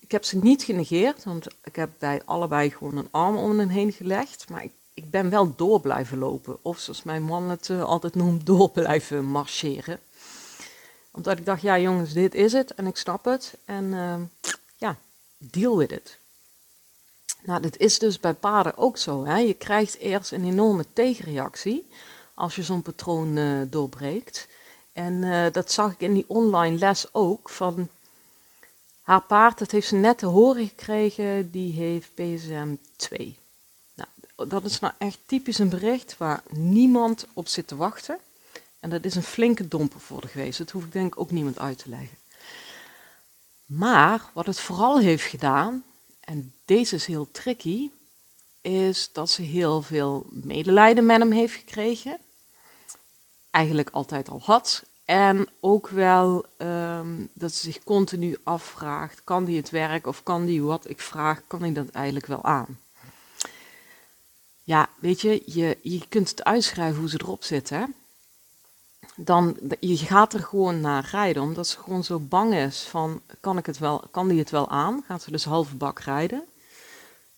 ik 0.00 0.10
heb 0.10 0.24
ze 0.24 0.38
niet 0.38 0.62
genegeerd, 0.62 1.24
want 1.24 1.46
ik 1.64 1.76
heb 1.76 1.90
bij 1.98 2.22
allebei 2.24 2.70
gewoon 2.70 2.96
een 2.96 3.08
arm 3.10 3.36
om 3.36 3.58
hen 3.58 3.68
heen 3.68 3.92
gelegd. 3.92 4.48
Maar 4.48 4.64
ik, 4.64 4.72
ik 4.94 5.10
ben 5.10 5.30
wel 5.30 5.54
door 5.56 5.80
blijven 5.80 6.18
lopen. 6.18 6.58
Of 6.62 6.78
zoals 6.78 7.02
mijn 7.02 7.22
man 7.22 7.50
het 7.50 7.68
uh, 7.68 7.82
altijd 7.82 8.14
noemt, 8.14 8.46
door 8.50 8.70
blijven 8.70 9.24
marcheren. 9.24 10.00
Omdat 11.10 11.38
ik 11.38 11.46
dacht, 11.46 11.62
ja 11.62 11.78
jongens, 11.78 12.12
dit 12.12 12.34
is 12.34 12.52
het 12.52 12.74
en 12.74 12.86
ik 12.86 12.96
snap 12.96 13.24
het. 13.24 13.54
En 13.64 13.94
ja, 14.40 14.65
deal 15.38 15.76
with 15.76 15.92
it. 15.92 16.18
Nou, 17.42 17.60
dit 17.60 17.76
is 17.76 17.98
dus 17.98 18.20
bij 18.20 18.34
paarden 18.34 18.76
ook 18.76 18.96
zo. 18.96 19.24
Hè? 19.24 19.38
Je 19.38 19.54
krijgt 19.54 19.98
eerst 19.98 20.32
een 20.32 20.44
enorme 20.44 20.84
tegenreactie 20.92 21.88
als 22.34 22.56
je 22.56 22.62
zo'n 22.62 22.82
patroon 22.82 23.36
uh, 23.36 23.60
doorbreekt. 23.70 24.48
En 24.92 25.12
uh, 25.12 25.46
dat 25.52 25.72
zag 25.72 25.92
ik 25.92 26.00
in 26.00 26.14
die 26.14 26.24
online 26.26 26.78
les 26.78 27.06
ook. 27.12 27.50
Van 27.50 27.88
haar 29.02 29.22
paard, 29.22 29.58
dat 29.58 29.70
heeft 29.70 29.88
ze 29.88 29.94
net 29.94 30.18
te 30.18 30.26
horen 30.26 30.68
gekregen, 30.68 31.50
die 31.50 31.72
heeft 31.72 32.14
PSM 32.14 32.74
2. 32.96 33.38
Nou, 33.94 34.08
dat 34.48 34.64
is 34.64 34.80
nou 34.80 34.94
echt 34.98 35.18
typisch 35.26 35.58
een 35.58 35.68
bericht 35.68 36.16
waar 36.18 36.42
niemand 36.50 37.26
op 37.32 37.48
zit 37.48 37.66
te 37.66 37.76
wachten. 37.76 38.18
En 38.80 38.90
dat 38.90 39.04
is 39.04 39.14
een 39.14 39.22
flinke 39.22 39.68
domper 39.68 40.00
voor 40.00 40.20
de 40.20 40.28
geweest. 40.28 40.58
Dat 40.58 40.70
hoef 40.70 40.84
ik 40.84 40.92
denk 40.92 41.20
ook 41.20 41.30
niemand 41.30 41.58
uit 41.58 41.78
te 41.78 41.88
leggen. 41.88 42.16
Maar 43.66 44.30
wat 44.32 44.46
het 44.46 44.60
vooral 44.60 44.98
heeft 44.98 45.24
gedaan, 45.24 45.84
en 46.20 46.54
deze 46.64 46.94
is 46.94 47.06
heel 47.06 47.30
tricky, 47.30 47.90
is 48.60 49.10
dat 49.12 49.30
ze 49.30 49.42
heel 49.42 49.82
veel 49.82 50.26
medelijden 50.30 51.06
met 51.06 51.18
hem 51.18 51.30
heeft 51.30 51.54
gekregen. 51.54 52.18
Eigenlijk 53.50 53.90
altijd 53.90 54.28
al 54.28 54.40
had. 54.44 54.84
En 55.04 55.48
ook 55.60 55.88
wel 55.88 56.46
um, 56.58 57.28
dat 57.32 57.52
ze 57.52 57.60
zich 57.60 57.82
continu 57.82 58.36
afvraagt: 58.42 59.24
kan 59.24 59.44
die 59.44 59.56
het 59.56 59.70
werk 59.70 60.06
of 60.06 60.22
kan 60.22 60.44
die 60.44 60.62
wat 60.62 60.88
ik 60.88 61.00
vraag, 61.00 61.42
kan 61.46 61.64
ik 61.64 61.74
dat 61.74 61.88
eigenlijk 61.88 62.26
wel 62.26 62.44
aan? 62.44 62.78
Ja, 64.62 64.88
weet 64.98 65.20
je, 65.20 65.42
je, 65.46 65.78
je 65.82 66.08
kunt 66.08 66.28
het 66.28 66.44
uitschrijven 66.44 67.00
hoe 67.00 67.08
ze 67.08 67.20
erop 67.22 67.44
zitten 67.44 67.94
dan 69.16 69.56
je 69.80 69.96
gaat 69.96 70.32
er 70.32 70.40
gewoon 70.40 70.80
naar 70.80 71.08
rijden, 71.10 71.42
omdat 71.42 71.66
ze 71.66 71.78
gewoon 71.78 72.04
zo 72.04 72.18
bang 72.18 72.54
is 72.54 72.82
van, 72.82 73.20
kan, 73.40 73.58
ik 73.58 73.66
het 73.66 73.78
wel, 73.78 74.02
kan 74.10 74.28
die 74.28 74.38
het 74.38 74.50
wel 74.50 74.68
aan? 74.68 75.04
Gaat 75.06 75.22
ze 75.22 75.30
dus 75.30 75.44
halve 75.44 75.74
bak 75.74 76.00
rijden. 76.00 76.44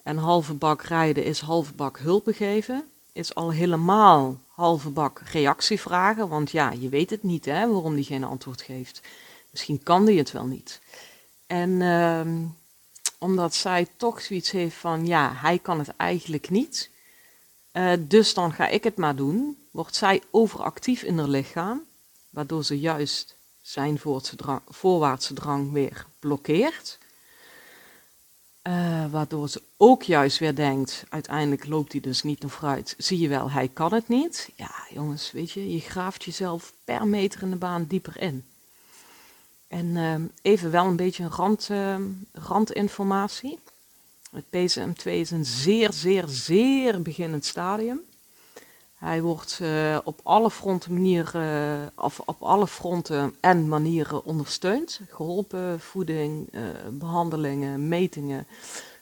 En 0.02 0.16
halve 0.16 0.54
bak 0.54 0.82
rijden 0.82 1.25
is 1.25 1.40
halve 1.40 1.75
bak 1.75 1.99
hulp 1.99 2.28
geven, 2.30 2.85
is 3.12 3.35
al 3.35 3.52
helemaal 3.52 4.37
halve 4.49 4.90
bak 4.90 5.23
reactie 5.32 5.80
vragen, 5.80 6.28
want 6.28 6.50
ja, 6.50 6.70
je 6.70 6.88
weet 6.88 7.11
het 7.11 7.23
niet 7.23 7.44
hè, 7.44 7.68
waarom 7.68 7.94
die 7.94 8.04
geen 8.04 8.25
antwoord 8.25 8.62
geeft. 8.62 9.00
Misschien 9.50 9.82
kan 9.82 10.04
die 10.04 10.18
het 10.18 10.32
wel 10.32 10.44
niet. 10.47 10.80
En 11.47 11.70
uh, 11.70 12.20
omdat 13.18 13.54
zij 13.54 13.87
toch 13.97 14.20
zoiets 14.20 14.50
heeft 14.50 14.76
van, 14.76 15.06
ja, 15.06 15.32
hij 15.35 15.58
kan 15.58 15.78
het 15.78 15.97
eigenlijk 15.97 16.50
niet, 16.50 16.90
Uh, 17.78 17.92
dus 17.99 18.35
dan 18.35 18.52
ga 18.52 18.68
ik 18.68 18.85
het 18.85 18.97
maar 18.97 19.16
doen. 19.16 19.56
Wordt 19.70 19.97
zij 19.97 20.23
overactief 20.30 21.02
in 21.02 21.18
haar 21.18 21.28
lichaam, 21.28 21.82
waardoor 22.30 22.64
ze 22.64 22.78
juist 22.78 23.37
zijn 23.62 23.99
voorwaartse 24.68 25.35
drang 25.35 25.73
weer 25.73 26.06
blokkeert. 26.18 26.99
Uh, 28.62 29.11
waardoor 29.11 29.49
ze 29.49 29.62
ook 29.76 30.02
juist 30.02 30.38
weer 30.38 30.54
denkt, 30.54 31.04
uiteindelijk 31.08 31.66
loopt 31.66 31.92
hij 31.92 32.00
dus 32.00 32.23
niet 32.23 32.40
naar 32.40 32.50
vooruit. 32.50 32.94
Zie 32.99 33.18
je 33.18 33.28
wel, 33.28 33.50
hij 33.50 33.68
kan 33.68 33.94
het 33.94 34.08
niet. 34.08 34.50
Ja, 34.54 34.87
jongens, 34.90 35.32
weet 35.32 35.50
je, 35.50 35.73
je 35.73 35.80
graaft 35.80 36.25
jezelf 36.25 36.73
per 36.85 37.06
meter 37.06 37.42
in 37.42 37.50
de 37.50 37.56
baan 37.56 37.85
dieper 37.85 38.20
in. 38.20 38.44
En 39.68 39.87
uh, 39.87 40.14
even 40.42 40.70
wel 40.70 40.85
een 40.87 40.97
beetje 40.97 41.28
een 41.38 41.58
uh, 41.70 41.97
randinformatie. 42.32 43.58
Het 44.30 44.44
PCM2 44.44 45.04
is 45.04 45.30
een 45.30 45.44
zeer, 45.44 45.92
zeer, 45.92 46.25
zeer 46.26 47.02
beginnend 47.02 47.44
stadium. 47.44 48.00
Hij 48.94 49.23
wordt 49.23 49.58
uh, 49.62 49.99
op 50.04 50.20
alle 50.23 50.50
fronten 50.50 50.92
manieren, 50.92 51.92
of 51.94 52.20
op 52.25 52.42
alle 52.42 52.66
fronten 52.66 53.35
en 53.40 53.68
manieren 53.68 54.25
ondersteund. 54.25 55.00
Geholpen, 55.11 55.80
voeding, 55.80 56.49
uh, 56.50 56.62
behandelingen, 56.90 57.88
metingen. 57.88 58.47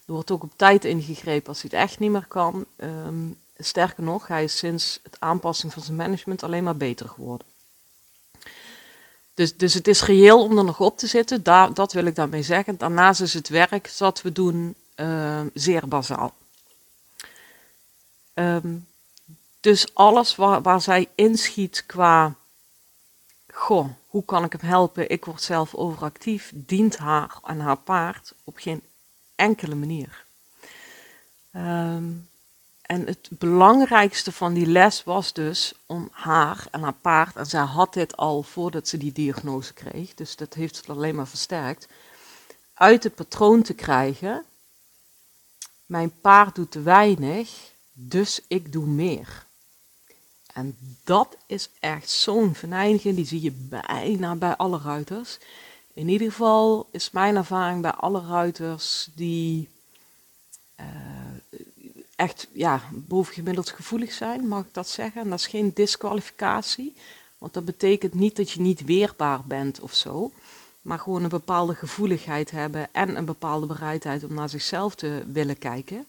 Er 0.06 0.12
wordt 0.12 0.30
ook 0.30 0.42
op 0.42 0.52
tijd 0.56 0.84
ingegrepen 0.84 1.48
als 1.48 1.62
hij 1.62 1.70
het 1.72 1.80
echt 1.80 1.98
niet 1.98 2.10
meer 2.10 2.26
kan. 2.26 2.64
Um, 2.76 3.36
sterker 3.58 4.02
nog, 4.02 4.26
hij 4.26 4.44
is 4.44 4.56
sinds 4.56 5.00
het 5.02 5.16
aanpassing 5.18 5.72
van 5.72 5.82
zijn 5.82 5.96
management 5.96 6.42
alleen 6.42 6.64
maar 6.64 6.76
beter 6.76 7.08
geworden. 7.08 7.46
Dus, 9.34 9.56
dus 9.56 9.74
het 9.74 9.88
is 9.88 10.02
reëel 10.02 10.42
om 10.42 10.58
er 10.58 10.64
nog 10.64 10.80
op 10.80 10.98
te 10.98 11.06
zitten, 11.06 11.42
dat 11.74 11.92
wil 11.92 12.04
ik 12.04 12.14
daarmee 12.14 12.42
zeggen. 12.42 12.78
Daarnaast 12.78 13.20
is 13.20 13.34
het 13.34 13.48
werk 13.48 13.92
dat 13.98 14.22
we 14.22 14.32
doen 14.32 14.74
uh, 14.96 15.40
zeer 15.54 15.88
bazaal. 15.88 16.34
Um, 18.34 18.86
dus 19.60 19.94
alles 19.94 20.36
waar, 20.36 20.62
waar 20.62 20.80
zij 20.80 21.08
inschiet 21.14 21.86
qua, 21.86 22.34
goh, 23.52 23.88
hoe 24.06 24.24
kan 24.24 24.44
ik 24.44 24.52
hem 24.52 24.70
helpen? 24.70 25.10
Ik 25.10 25.24
word 25.24 25.42
zelf 25.42 25.74
overactief, 25.74 26.52
dient 26.54 26.96
haar 26.96 27.38
en 27.44 27.60
haar 27.60 27.76
paard 27.76 28.32
op 28.44 28.56
geen 28.56 28.82
enkele 29.34 29.74
manier. 29.74 30.24
Um, 31.52 32.28
en 32.82 33.06
het 33.06 33.28
belangrijkste 33.30 34.32
van 34.32 34.54
die 34.54 34.66
les 34.66 35.04
was 35.04 35.32
dus 35.32 35.74
om 35.86 36.08
haar 36.12 36.66
en 36.70 36.82
haar 36.82 36.92
paard, 36.92 37.36
en 37.36 37.46
zij 37.46 37.60
had 37.60 37.92
dit 37.92 38.16
al 38.16 38.42
voordat 38.42 38.88
ze 38.88 38.96
die 38.96 39.12
diagnose 39.12 39.72
kreeg, 39.72 40.14
dus 40.14 40.36
dat 40.36 40.54
heeft 40.54 40.76
het 40.76 40.90
alleen 40.90 41.14
maar 41.14 41.28
versterkt, 41.28 41.88
uit 42.74 43.02
het 43.02 43.14
patroon 43.14 43.62
te 43.62 43.74
krijgen. 43.74 44.44
Mijn 45.86 46.12
paard 46.20 46.54
doet 46.54 46.70
te 46.70 46.82
weinig, 46.82 47.72
dus 47.92 48.40
ik 48.48 48.72
doe 48.72 48.86
meer. 48.86 49.46
En 50.52 50.76
dat 51.04 51.36
is 51.46 51.70
echt 51.80 52.10
zo'n 52.10 52.54
venijniging, 52.54 53.16
die 53.16 53.26
zie 53.26 53.42
je 53.42 53.52
bijna 53.52 54.34
bij 54.34 54.56
alle 54.56 54.78
ruiters. 54.78 55.38
In 55.92 56.08
ieder 56.08 56.30
geval 56.30 56.88
is 56.90 57.10
mijn 57.10 57.36
ervaring 57.36 57.82
bij 57.82 57.90
alle 57.90 58.26
ruiters 58.26 59.08
die 59.14 59.68
uh, 60.80 60.86
echt 62.16 62.48
ja, 62.52 62.82
bovengemiddeld 62.92 63.70
gevoelig 63.70 64.12
zijn, 64.12 64.48
mag 64.48 64.64
ik 64.64 64.74
dat 64.74 64.88
zeggen. 64.88 65.20
En 65.20 65.30
dat 65.30 65.38
is 65.38 65.46
geen 65.46 65.70
disqualificatie, 65.74 66.94
want 67.38 67.54
dat 67.54 67.64
betekent 67.64 68.14
niet 68.14 68.36
dat 68.36 68.50
je 68.50 68.60
niet 68.60 68.84
weerbaar 68.84 69.40
bent 69.44 69.80
of 69.80 69.94
zo. 69.94 70.32
Maar 70.86 70.98
gewoon 70.98 71.22
een 71.22 71.28
bepaalde 71.28 71.74
gevoeligheid 71.74 72.50
hebben 72.50 72.88
en 72.92 73.16
een 73.16 73.24
bepaalde 73.24 73.66
bereidheid 73.66 74.24
om 74.24 74.34
naar 74.34 74.48
zichzelf 74.48 74.94
te 74.94 75.24
willen 75.32 75.58
kijken. 75.58 76.06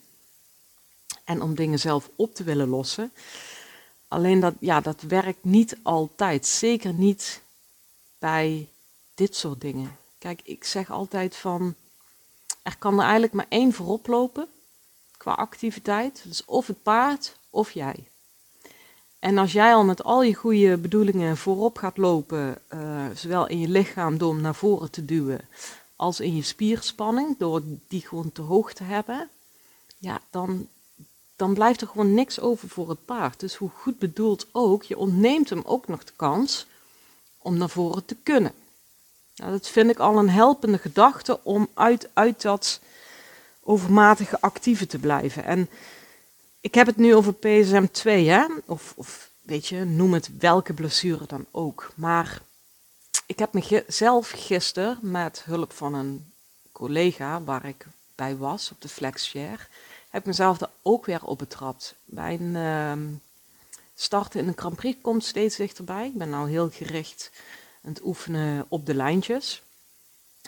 En 1.24 1.42
om 1.42 1.54
dingen 1.54 1.78
zelf 1.78 2.10
op 2.16 2.34
te 2.34 2.44
willen 2.44 2.68
lossen. 2.68 3.12
Alleen 4.08 4.40
dat, 4.40 4.54
ja, 4.60 4.80
dat 4.80 5.00
werkt 5.00 5.44
niet 5.44 5.76
altijd. 5.82 6.46
Zeker 6.46 6.92
niet 6.92 7.42
bij 8.18 8.68
dit 9.14 9.36
soort 9.36 9.60
dingen. 9.60 9.96
Kijk, 10.18 10.40
ik 10.44 10.64
zeg 10.64 10.90
altijd 10.90 11.36
van, 11.36 11.74
er 12.62 12.76
kan 12.76 12.94
er 12.94 13.02
eigenlijk 13.02 13.32
maar 13.32 13.46
één 13.48 13.72
voorop 13.72 14.06
lopen 14.06 14.48
qua 15.16 15.32
activiteit. 15.32 16.22
Dus 16.24 16.44
of 16.44 16.66
het 16.66 16.82
paard 16.82 17.36
of 17.50 17.70
jij. 17.70 18.08
En 19.18 19.38
als 19.38 19.52
jij 19.52 19.74
al 19.74 19.84
met 19.84 20.04
al 20.04 20.22
je 20.22 20.34
goede 20.34 20.76
bedoelingen 20.76 21.36
voorop 21.36 21.78
gaat 21.78 21.96
lopen, 21.96 22.58
uh, 22.74 23.06
zowel 23.14 23.46
in 23.46 23.60
je 23.60 23.68
lichaam 23.68 24.18
door 24.18 24.32
hem 24.32 24.42
naar 24.42 24.54
voren 24.54 24.90
te 24.90 25.04
duwen, 25.04 25.40
als 25.96 26.20
in 26.20 26.36
je 26.36 26.42
spierspanning, 26.42 27.38
door 27.38 27.62
die 27.88 28.06
gewoon 28.06 28.32
te 28.32 28.42
hoog 28.42 28.72
te 28.72 28.84
hebben, 28.84 29.28
ja, 29.98 30.20
dan, 30.30 30.68
dan 31.36 31.54
blijft 31.54 31.80
er 31.80 31.86
gewoon 31.86 32.14
niks 32.14 32.40
over 32.40 32.68
voor 32.68 32.88
het 32.88 33.04
paard. 33.04 33.40
Dus 33.40 33.54
hoe 33.54 33.70
goed 33.70 33.98
bedoeld 33.98 34.46
ook, 34.52 34.82
je 34.82 34.98
ontneemt 34.98 35.50
hem 35.50 35.62
ook 35.64 35.88
nog 35.88 36.04
de 36.04 36.12
kans 36.16 36.66
om 37.38 37.56
naar 37.56 37.70
voren 37.70 38.04
te 38.04 38.16
kunnen. 38.22 38.52
Nou, 39.36 39.50
dat 39.50 39.68
vind 39.68 39.90
ik 39.90 39.98
al 39.98 40.18
een 40.18 40.30
helpende 40.30 40.78
gedachte 40.78 41.40
om 41.42 41.68
uit, 41.74 42.08
uit 42.12 42.42
dat 42.42 42.80
overmatige 43.62 44.40
actieve 44.40 44.86
te 44.86 44.98
blijven. 44.98 45.44
En 45.44 45.68
ik 46.68 46.74
heb 46.74 46.86
het 46.86 46.96
nu 46.96 47.14
over 47.14 47.34
PSM2, 47.34 48.02
hè? 48.02 48.46
Of, 48.66 48.92
of 48.96 49.30
weet 49.42 49.66
je, 49.66 49.84
noem 49.84 50.12
het 50.12 50.38
welke 50.38 50.72
blessure 50.72 51.26
dan 51.26 51.46
ook. 51.50 51.92
Maar 51.94 52.42
ik 53.26 53.38
heb 53.38 53.52
mezelf 53.52 54.30
gisteren 54.30 54.98
met 55.00 55.42
hulp 55.44 55.72
van 55.72 55.94
een 55.94 56.32
collega 56.72 57.42
waar 57.42 57.64
ik 57.64 57.86
bij 58.14 58.36
was 58.36 58.70
op 58.70 58.80
de 58.80 58.88
FlexShare, 58.88 59.66
heb 60.08 60.20
ik 60.20 60.26
mezelf 60.26 60.60
er 60.60 60.70
ook 60.82 61.06
weer 61.06 61.24
op 61.24 61.38
betrapt. 61.38 61.94
Bij 62.04 62.38
een 62.40 62.54
uh, 62.54 63.14
starten 63.94 64.40
in 64.40 64.48
een 64.48 64.56
Grand 64.58 64.76
Prix 64.76 64.98
komt 65.00 65.24
steeds 65.24 65.56
dichterbij. 65.56 66.06
Ik 66.06 66.18
ben 66.18 66.28
nou 66.28 66.50
heel 66.50 66.70
gericht 66.70 67.30
aan 67.84 67.92
het 67.92 68.04
oefenen 68.04 68.66
op 68.68 68.86
de 68.86 68.94
lijntjes. 68.94 69.62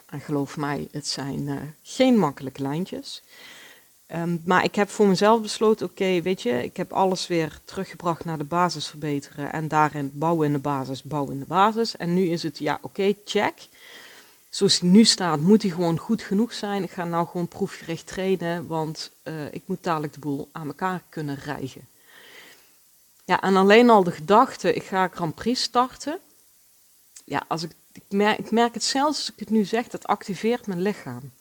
En 0.07 0.21
geloof 0.21 0.57
mij, 0.57 0.89
het 0.91 1.07
zijn 1.07 1.41
uh, 1.41 1.61
geen 1.83 2.19
makkelijke 2.19 2.62
lijntjes. 2.62 3.23
Um, 4.14 4.43
maar 4.45 4.64
ik 4.64 4.75
heb 4.75 4.88
voor 4.90 5.07
mezelf 5.07 5.43
besloten, 5.43 5.87
oké, 5.87 6.23
weet 6.23 6.43
je, 6.43 6.64
ik 6.64 6.76
heb 6.76 6.93
alles 6.93 7.26
weer 7.26 7.61
teruggebracht 7.64 8.25
naar 8.25 8.38
de 8.38 8.45
basis 8.45 8.87
verbeteren. 8.87 9.52
En 9.52 9.69
daarin 9.69 10.11
bouwen 10.14 10.47
in 10.47 10.52
de 10.52 10.59
basis, 10.59 11.02
bouwen 11.02 11.33
in 11.33 11.38
de 11.38 11.47
basis. 11.47 11.97
En 11.97 12.14
nu 12.14 12.29
is 12.29 12.43
het, 12.43 12.59
ja, 12.59 12.79
oké, 12.83 13.14
check. 13.25 13.69
Zoals 14.49 14.81
hij 14.81 14.88
nu 14.88 15.05
staat, 15.05 15.40
moet 15.40 15.62
hij 15.62 15.71
gewoon 15.71 15.99
goed 15.99 16.23
genoeg 16.23 16.52
zijn. 16.52 16.83
Ik 16.83 16.90
ga 16.90 17.05
nou 17.05 17.26
gewoon 17.26 17.49
proefgericht 17.49 18.07
trainen, 18.07 18.67
want 18.67 19.11
uh, 19.25 19.35
ik 19.52 19.62
moet 19.67 19.83
dadelijk 19.83 20.12
de 20.12 20.21
boel 20.21 20.49
aan 20.52 20.67
elkaar 20.67 21.02
kunnen 21.09 21.37
rijgen. 21.45 21.88
Ja, 23.25 23.40
en 23.40 23.57
alleen 23.57 23.90
al 23.90 24.05
de 24.05 24.12
gedachte, 24.12 24.75
ik 24.75 24.83
ga 24.83 25.09
Grand 25.09 25.35
Prix 25.35 25.62
starten. 25.62 26.19
Ja, 27.25 27.45
als 27.49 27.62
ik 27.62 27.71
ik 27.93 28.02
merk, 28.09 28.38
ik 28.38 28.50
merk 28.50 28.75
het 28.75 28.85
zelfs 28.85 29.19
als 29.19 29.31
ik 29.31 29.38
het 29.38 29.50
nu 29.50 29.64
zeg, 29.64 29.88
dat 29.88 30.07
activeert 30.07 30.67
mijn 30.67 30.83
lichaam. 30.83 31.33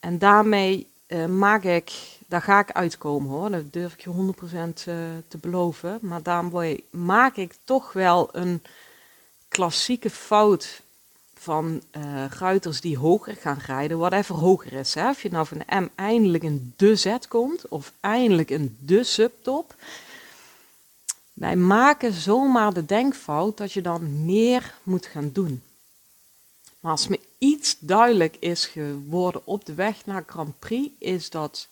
En 0.00 0.18
daarmee 0.18 0.86
uh, 1.08 1.26
maak 1.26 1.64
ik, 1.64 1.92
daar 2.26 2.42
ga 2.42 2.58
ik 2.58 2.72
uitkomen 2.72 3.30
hoor, 3.30 3.50
dat 3.50 3.72
durf 3.72 3.92
ik 3.92 4.00
je 4.00 4.10
100% 4.10 4.52
uh, 4.52 4.62
eh, 4.62 5.22
te 5.28 5.38
beloven. 5.38 5.98
Maar 6.02 6.22
daarmee 6.22 6.84
maak 6.90 7.36
ik 7.36 7.54
toch 7.64 7.92
wel 7.92 8.28
een 8.32 8.62
klassieke 9.48 10.10
fout 10.10 10.82
van 11.34 11.82
uh, 11.96 12.24
ruiters 12.38 12.80
die 12.80 12.98
hoger 12.98 13.36
gaan 13.36 13.58
rijden, 13.66 13.98
whatever 13.98 14.34
hoger 14.34 14.72
is. 14.72 14.94
Hè? 14.94 15.10
Je 15.22 15.30
nou 15.30 15.46
van 15.46 15.58
de 15.58 15.80
M 15.80 15.88
eindelijk 15.94 16.42
een 16.42 16.74
de 16.76 16.96
Z 16.96 17.16
komt, 17.28 17.68
of 17.68 17.92
eindelijk 18.00 18.50
een 18.50 18.76
de 18.80 19.04
subtop, 19.04 19.74
wij 21.32 21.56
maken 21.56 22.12
zomaar 22.12 22.72
de 22.72 22.84
denkfout 22.84 23.56
dat 23.56 23.72
je 23.72 23.80
dan 23.80 24.24
meer 24.24 24.74
moet 24.82 25.06
gaan 25.06 25.30
doen. 25.32 25.62
Maar 26.88 26.96
als 26.96 27.08
me 27.08 27.20
iets 27.38 27.78
duidelijk 27.78 28.36
is 28.36 28.66
geworden 28.66 29.46
op 29.46 29.64
de 29.64 29.74
weg 29.74 30.06
naar 30.06 30.24
Grand 30.26 30.58
Prix, 30.58 30.94
is 30.98 31.30
dat 31.30 31.68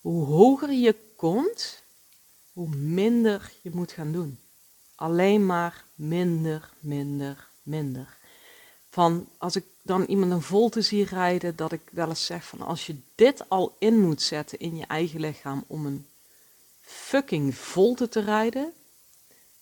hoe 0.00 0.26
hoger 0.26 0.72
je 0.72 0.96
komt, 1.16 1.82
hoe 2.52 2.68
minder 2.68 3.52
je 3.62 3.70
moet 3.72 3.92
gaan 3.92 4.12
doen. 4.12 4.38
Alleen 4.94 5.46
maar 5.46 5.84
minder, 5.94 6.70
minder, 6.80 7.48
minder. 7.62 8.16
Van 8.90 9.28
als 9.38 9.56
ik 9.56 9.64
dan 9.82 10.04
iemand 10.04 10.32
een 10.32 10.42
volte 10.42 10.80
zie 10.80 11.04
rijden, 11.04 11.56
dat 11.56 11.72
ik 11.72 11.82
wel 11.90 12.08
eens 12.08 12.26
zeg 12.26 12.44
van 12.44 12.60
als 12.60 12.86
je 12.86 12.96
dit 13.14 13.48
al 13.48 13.76
in 13.78 14.00
moet 14.00 14.22
zetten 14.22 14.58
in 14.58 14.76
je 14.76 14.86
eigen 14.86 15.20
lichaam 15.20 15.64
om 15.66 15.86
een 15.86 16.06
fucking 16.80 17.54
volte 17.54 18.08
te 18.08 18.20
rijden. 18.20 18.72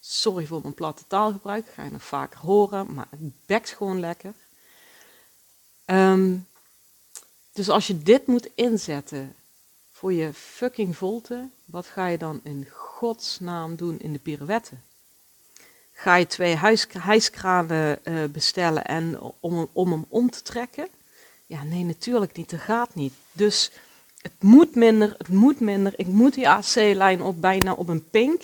Sorry 0.01 0.47
voor 0.47 0.61
mijn 0.63 0.75
platte 0.75 1.07
taalgebruik, 1.07 1.69
ga 1.69 1.85
je 1.85 1.91
nog 1.91 2.05
vaker 2.05 2.41
horen, 2.41 2.95
maar 2.95 3.07
het 3.11 3.47
bekt 3.47 3.71
gewoon 3.71 4.01
lekker. 4.01 4.35
Um, 5.87 6.47
dus 7.53 7.69
als 7.69 7.87
je 7.87 7.99
dit 7.99 8.27
moet 8.27 8.49
inzetten 8.55 9.35
voor 9.93 10.13
je 10.13 10.33
fucking 10.33 10.97
volte, 10.97 11.49
wat 11.65 11.87
ga 11.87 12.07
je 12.07 12.19
dan 12.19 12.41
in 12.43 12.67
godsnaam 12.71 13.77
doen 13.77 13.99
in 14.01 14.13
de 14.13 14.19
pirouette? 14.19 14.75
Ga 15.93 16.15
je 16.15 16.27
twee 16.27 16.57
hijskranen 16.99 17.99
uh, 18.05 18.25
bestellen 18.25 18.85
en 18.85 19.21
om, 19.41 19.69
om 19.73 19.91
hem 19.91 20.05
om 20.09 20.31
te 20.31 20.43
trekken? 20.43 20.89
Ja, 21.47 21.63
nee, 21.63 21.85
natuurlijk 21.85 22.37
niet. 22.37 22.51
Dat 22.51 22.61
gaat 22.61 22.95
niet. 22.95 23.15
Dus 23.33 23.71
het 24.21 24.33
moet 24.43 24.75
minder, 24.75 25.15
het 25.19 25.29
moet 25.29 25.61
minder. 25.61 25.93
Ik 25.97 26.07
moet 26.07 26.35
die 26.35 26.49
AC-lijn 26.49 27.23
op 27.23 27.41
bijna 27.41 27.73
op 27.73 27.89
een 27.89 28.11
pink 28.11 28.43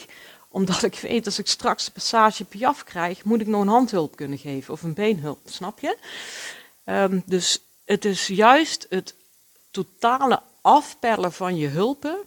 omdat 0.52 0.82
ik 0.82 0.99
weet, 0.99 1.26
als 1.26 1.38
ik 1.38 1.47
straks 1.47 1.85
de 1.85 1.90
passage 1.90 2.44
Piaf 2.44 2.85
krijg, 2.85 3.25
moet 3.25 3.40
ik 3.40 3.47
nog 3.47 3.61
een 3.61 3.68
handhulp 3.68 4.16
kunnen 4.16 4.38
geven 4.38 4.73
of 4.73 4.82
een 4.82 4.94
beenhulp, 4.94 5.38
snap 5.44 5.78
je? 5.78 5.97
Ehm, 6.90 7.20
dus 7.26 7.61
het 7.85 8.04
is 8.04 8.26
juist 8.26 8.87
het 8.88 9.14
totale 9.70 10.42
afpellen 10.61 11.32
van 11.32 11.56
je 11.56 11.66
hulpen 11.66 12.18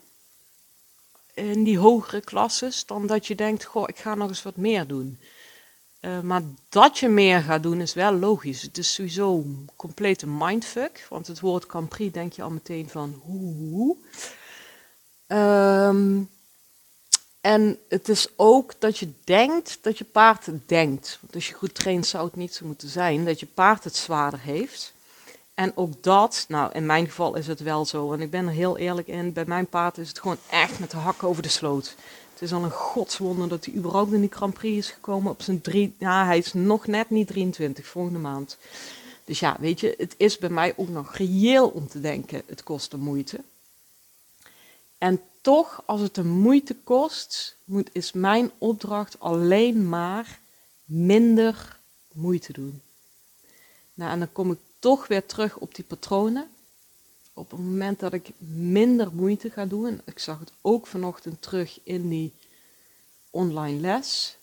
in 1.34 1.64
die 1.64 1.78
hogere 1.78 2.22
klasses, 2.22 2.86
dan 2.86 3.08
dat 3.08 3.28
je 3.28 3.36
denkt, 3.36 3.64
goh, 3.64 3.84
ik 3.88 3.98
ga 3.98 4.16
nog 4.16 4.30
eens 4.30 4.44
wat 4.44 4.56
meer 4.56 4.88
doen. 4.88 5.20
Uh, 6.02 6.20
maar 6.20 6.42
dat 6.70 6.98
je 6.98 7.08
meer 7.08 7.42
gaat 7.42 7.64
doen 7.64 7.82
is 7.82 7.94
wel 7.94 8.14
logisch. 8.14 8.62
Het 8.62 8.78
is 8.78 8.94
sowieso 8.94 9.36
een 9.36 9.70
complete 9.76 10.28
mindfuck, 10.28 11.06
want 11.10 11.28
het 11.28 11.40
woord 11.40 11.66
Campri 11.66 12.12
denk 12.12 12.34
je 12.34 12.42
al 12.42 12.50
meteen 12.50 12.90
van 12.90 13.22
hoe. 13.24 13.98
Um, 15.28 16.30
en 17.44 17.80
het 17.90 18.10
is 18.10 18.28
ook 18.36 18.74
dat 18.80 18.98
je 18.98 19.12
denkt 19.24 19.78
dat 19.82 19.98
je 19.98 20.04
paard 20.04 20.50
denkt. 20.66 21.18
Want 21.22 21.36
als 21.36 21.48
je 21.48 21.54
goed 21.54 21.76
traint 21.76 22.06
zou 22.06 22.26
het 22.26 22.36
niet 22.36 22.54
zo 22.54 22.66
moeten 22.66 22.90
zijn 22.90 23.26
dat 23.26 23.40
je 23.40 23.46
paard 23.46 23.84
het 23.84 23.96
zwaarder 23.96 24.40
heeft. 24.40 24.94
En 25.54 25.78
ook 25.78 26.04
dat, 26.04 26.46
nou 26.48 26.72
in 26.74 26.86
mijn 26.86 27.06
geval 27.06 27.36
is 27.36 27.48
het 27.48 27.60
wel 27.60 27.86
zo. 27.86 28.14
En 28.14 28.22
ik 28.22 28.30
ben 28.30 28.48
er 28.48 28.54
heel 28.54 28.78
eerlijk 28.78 29.08
in, 29.08 29.34
bij 29.34 29.46
mijn 29.46 29.68
paard 29.68 29.98
is 29.98 30.08
het 30.08 30.20
gewoon 30.20 30.38
echt 30.50 30.80
met 30.80 30.92
de 30.92 30.98
hakken 30.98 31.28
over 31.28 31.44
de 31.44 31.50
sloot. 31.50 31.96
Het 32.34 32.42
is 32.42 32.54
al 32.54 32.64
een 32.64 32.72
godswonder 32.72 33.48
dat 33.48 33.66
hij 33.66 33.74
überhaupt 33.74 34.14
in 34.14 34.22
die 34.22 34.32
Grand 34.32 34.54
Prix 34.54 34.88
is 34.88 34.94
gekomen 34.94 35.32
op 35.32 35.42
zijn 35.42 35.62
drie... 35.62 35.96
Ja, 36.00 36.26
hij 36.26 36.38
is 36.38 36.54
nog 36.54 36.88
net 36.88 37.10
niet 37.10 37.28
23, 37.28 37.86
volgende 37.86 38.20
maand. 38.20 38.58
Dus 39.26 39.40
ja, 39.40 39.58
weet 39.60 39.80
je, 39.80 39.96
het 39.98 40.14
is 40.18 40.38
bij 40.38 40.50
mij 40.50 40.74
ook 40.76 40.90
nog 40.90 41.16
reëel 41.16 41.68
om 41.68 41.88
te 41.88 42.02
denken, 42.02 42.42
het 42.46 42.64
kost 42.64 42.92
de 42.92 42.98
moeite. 42.98 43.40
En 44.98 45.22
toch, 45.44 45.84
als 45.86 46.02
het 46.02 46.16
de 46.16 46.24
moeite 46.24 46.76
kost, 46.76 47.58
moet, 47.64 47.90
is 47.92 48.12
mijn 48.12 48.52
opdracht 48.58 49.20
alleen 49.20 49.90
maar 49.90 50.40
minder 50.86 51.80
moeite 52.14 52.54
doen. 52.54 52.82
Nou, 53.94 54.12
en 54.12 54.20
dan 54.20 54.32
kom 54.32 54.52
ik 54.52 54.58
toch 54.80 55.08
weer 55.08 55.26
terug 55.26 55.58
op 55.58 55.76
die 55.76 55.84
patronen. 55.84 56.48
Op 57.34 57.52
het 57.52 57.60
moment 57.60 58.00
dat 58.00 58.14
ik 58.14 58.30
minder 58.48 59.14
moeite 59.14 59.50
ga 59.50 59.66
doen, 59.66 60.02
ik 60.06 60.20
zag 60.20 60.40
het 60.40 60.52
ook 60.62 60.88
vanochtend 60.88 61.42
terug 61.42 61.80
in 61.84 62.10
die 62.10 62.34
online 63.30 63.80
les, 63.80 64.38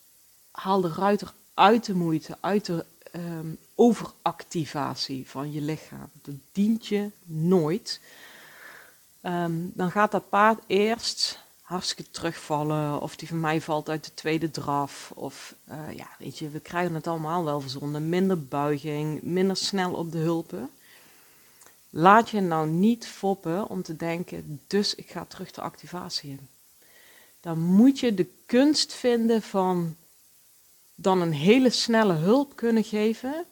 haal 0.51 0.81
de 0.81 0.93
ruiter 0.93 1.33
uit 1.55 1.85
de 1.85 1.95
moeite, 1.95 2.37
uit 2.41 2.65
de 2.65 2.85
ehm, 3.13 3.51
overactivatie 3.75 5.29
van 5.29 5.53
je 5.53 5.61
lichaam. 5.61 6.11
Dat 6.23 6.35
dient 6.53 6.87
je 6.87 7.11
nooit. 7.25 8.01
Ehm, 9.21 9.53
dan 9.75 9.91
gaat 9.91 10.11
dat 10.11 10.29
paard 10.29 10.63
eerst 10.67 11.39
hartstikke 11.71 12.11
terugvallen. 12.11 13.01
Of 13.01 13.17
die 13.17 13.29
van 13.29 13.41
mij 13.41 13.61
valt 13.61 13.89
uit 13.89 14.05
de 14.05 14.15
tweede 14.15 14.51
draf. 14.51 15.13
Of 15.15 15.55
uh, 15.69 15.97
ja, 15.97 16.09
weet 16.19 16.39
je, 16.39 16.49
we 16.49 16.61
krijgen 16.61 16.95
het 16.95 17.07
allemaal 17.07 17.45
wel 17.45 17.61
verzonden. 17.61 18.09
Minder 18.09 18.45
buiging, 18.45 19.23
minder 19.23 19.57
snel 19.57 19.93
op 19.93 20.13
de 20.13 20.19
hulpen. 20.19 20.71
Laat 21.91 22.31
je 22.31 22.41
nou 22.41 22.69
niet 22.69 23.07
foppen 23.07 23.69
om 23.69 23.83
te 23.83 23.97
denken, 23.97 24.61
dus 24.67 24.95
ik 24.95 25.11
ga 25.11 25.25
terug 25.25 25.51
de 25.51 25.61
activatie 25.61 26.31
in. 26.31 26.49
Dan 27.41 27.59
moet 27.59 27.99
je 27.99 28.15
de 28.15 28.27
kunst 28.47 28.93
vinden 28.93 29.43
van 29.43 29.97
dan 30.95 31.21
een 31.21 31.33
hele 31.33 31.71
snelle 31.71 32.13
hulp 32.15 32.57
kunnen 32.57 32.85
geven, 32.85 33.45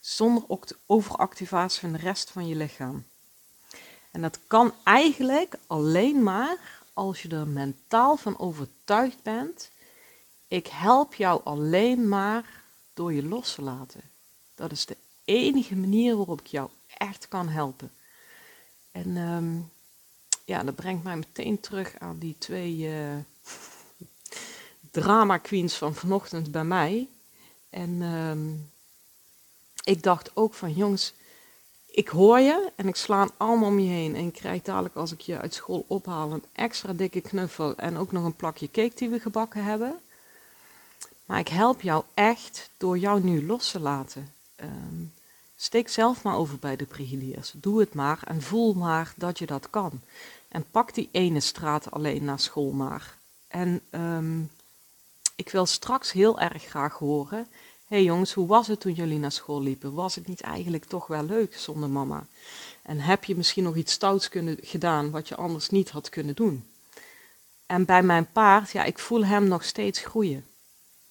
zonder 0.00 0.44
ook 0.46 0.66
de 0.66 0.76
overactivatie 0.86 1.80
van 1.80 1.92
de 1.92 1.98
rest 1.98 2.30
van 2.30 2.48
je 2.48 2.56
lichaam. 2.56 3.04
En 4.12 4.20
dat 4.22 4.38
kan 4.46 4.74
eigenlijk 4.84 5.54
alleen 5.66 6.22
maar 6.22 6.82
als 6.92 7.22
je 7.22 7.28
er 7.28 7.46
mentaal 7.46 8.16
van 8.16 8.38
overtuigd 8.38 9.22
bent. 9.22 9.70
Ik 10.48 10.66
help 10.66 11.14
jou 11.14 11.40
alleen 11.44 12.08
maar 12.08 12.62
door 12.94 13.12
je 13.12 13.24
los 13.24 13.54
te 13.54 13.62
laten. 13.62 14.00
Dat 14.54 14.72
is 14.72 14.86
de 14.86 14.96
enige 15.24 15.76
manier 15.76 16.16
waarop 16.16 16.40
ik 16.40 16.46
jou 16.46 16.70
echt 16.86 17.28
kan 17.28 17.48
helpen. 17.48 17.90
En 18.90 19.16
ehm, 19.16 19.60
ja, 20.44 20.62
dat 20.62 20.74
brengt 20.74 21.04
mij 21.04 21.16
meteen 21.16 21.60
terug 21.60 21.98
aan 21.98 22.18
die 22.18 22.36
twee 22.38 22.76
uh, 22.76 23.16
drama 24.90 25.38
queens 25.38 25.74
van 25.74 25.94
vanochtend 25.94 26.50
bij 26.50 26.64
mij. 26.64 27.08
En 27.70 28.02
ehm, 28.02 28.50
ik 29.84 30.02
dacht 30.02 30.36
ook 30.36 30.54
van 30.54 30.72
jongens, 30.72 31.14
ik 31.92 32.08
hoor 32.08 32.40
je 32.40 32.72
en 32.76 32.88
ik 32.88 32.96
sla 32.96 33.28
allemaal 33.36 33.68
om 33.68 33.78
je 33.78 33.90
heen. 33.90 34.14
En 34.14 34.24
je 34.24 34.30
krijgt 34.30 34.64
dadelijk 34.64 34.94
als 34.94 35.12
ik 35.12 35.20
je 35.20 35.38
uit 35.38 35.54
school 35.54 35.84
ophaal 35.88 36.32
een 36.32 36.44
extra 36.52 36.92
dikke 36.92 37.20
knuffel 37.20 37.76
en 37.76 37.96
ook 37.96 38.12
nog 38.12 38.24
een 38.24 38.36
plakje 38.36 38.70
cake 38.70 38.94
die 38.94 39.08
we 39.08 39.20
gebakken 39.20 39.64
hebben. 39.64 39.98
Maar 41.26 41.38
ik 41.38 41.48
help 41.48 41.80
jou 41.80 42.04
echt 42.14 42.70
door 42.76 42.98
jou 42.98 43.22
nu 43.22 43.46
los 43.46 43.70
te 43.70 43.80
laten. 43.80 44.32
Um, 44.56 45.12
steek 45.56 45.88
zelf 45.88 46.22
maar 46.22 46.36
over 46.36 46.58
bij 46.58 46.76
de 46.76 46.84
prigiliers. 46.84 47.52
Doe 47.56 47.80
het 47.80 47.94
maar 47.94 48.22
en 48.24 48.42
voel 48.42 48.74
maar 48.74 49.12
dat 49.16 49.38
je 49.38 49.46
dat 49.46 49.70
kan. 49.70 50.00
En 50.48 50.64
pak 50.70 50.94
die 50.94 51.08
ene 51.12 51.40
straat 51.40 51.90
alleen 51.90 52.24
naar 52.24 52.40
school 52.40 52.70
maar. 52.70 53.16
En 53.48 53.80
um, 53.90 54.50
ik 55.36 55.50
wil 55.50 55.66
straks 55.66 56.12
heel 56.12 56.40
erg 56.40 56.64
graag 56.64 56.94
horen 56.94 57.46
hey 57.92 58.02
jongens, 58.02 58.32
hoe 58.32 58.46
was 58.46 58.66
het 58.66 58.80
toen 58.80 58.92
jullie 58.92 59.18
naar 59.18 59.32
school 59.32 59.62
liepen? 59.62 59.94
Was 59.94 60.14
het 60.14 60.26
niet 60.26 60.40
eigenlijk 60.40 60.84
toch 60.84 61.06
wel 61.06 61.24
leuk 61.24 61.56
zonder 61.56 61.88
mama? 61.88 62.26
En 62.82 63.00
heb 63.00 63.24
je 63.24 63.36
misschien 63.36 63.64
nog 63.64 63.76
iets 63.76 63.92
stouts 63.92 64.28
kunnen, 64.28 64.58
gedaan 64.60 65.10
wat 65.10 65.28
je 65.28 65.36
anders 65.36 65.68
niet 65.68 65.90
had 65.90 66.08
kunnen 66.08 66.34
doen? 66.34 66.68
En 67.66 67.84
bij 67.84 68.02
mijn 68.02 68.32
paard, 68.32 68.70
ja, 68.70 68.84
ik 68.84 68.98
voel 68.98 69.24
hem 69.24 69.48
nog 69.48 69.64
steeds 69.64 70.00
groeien. 70.00 70.46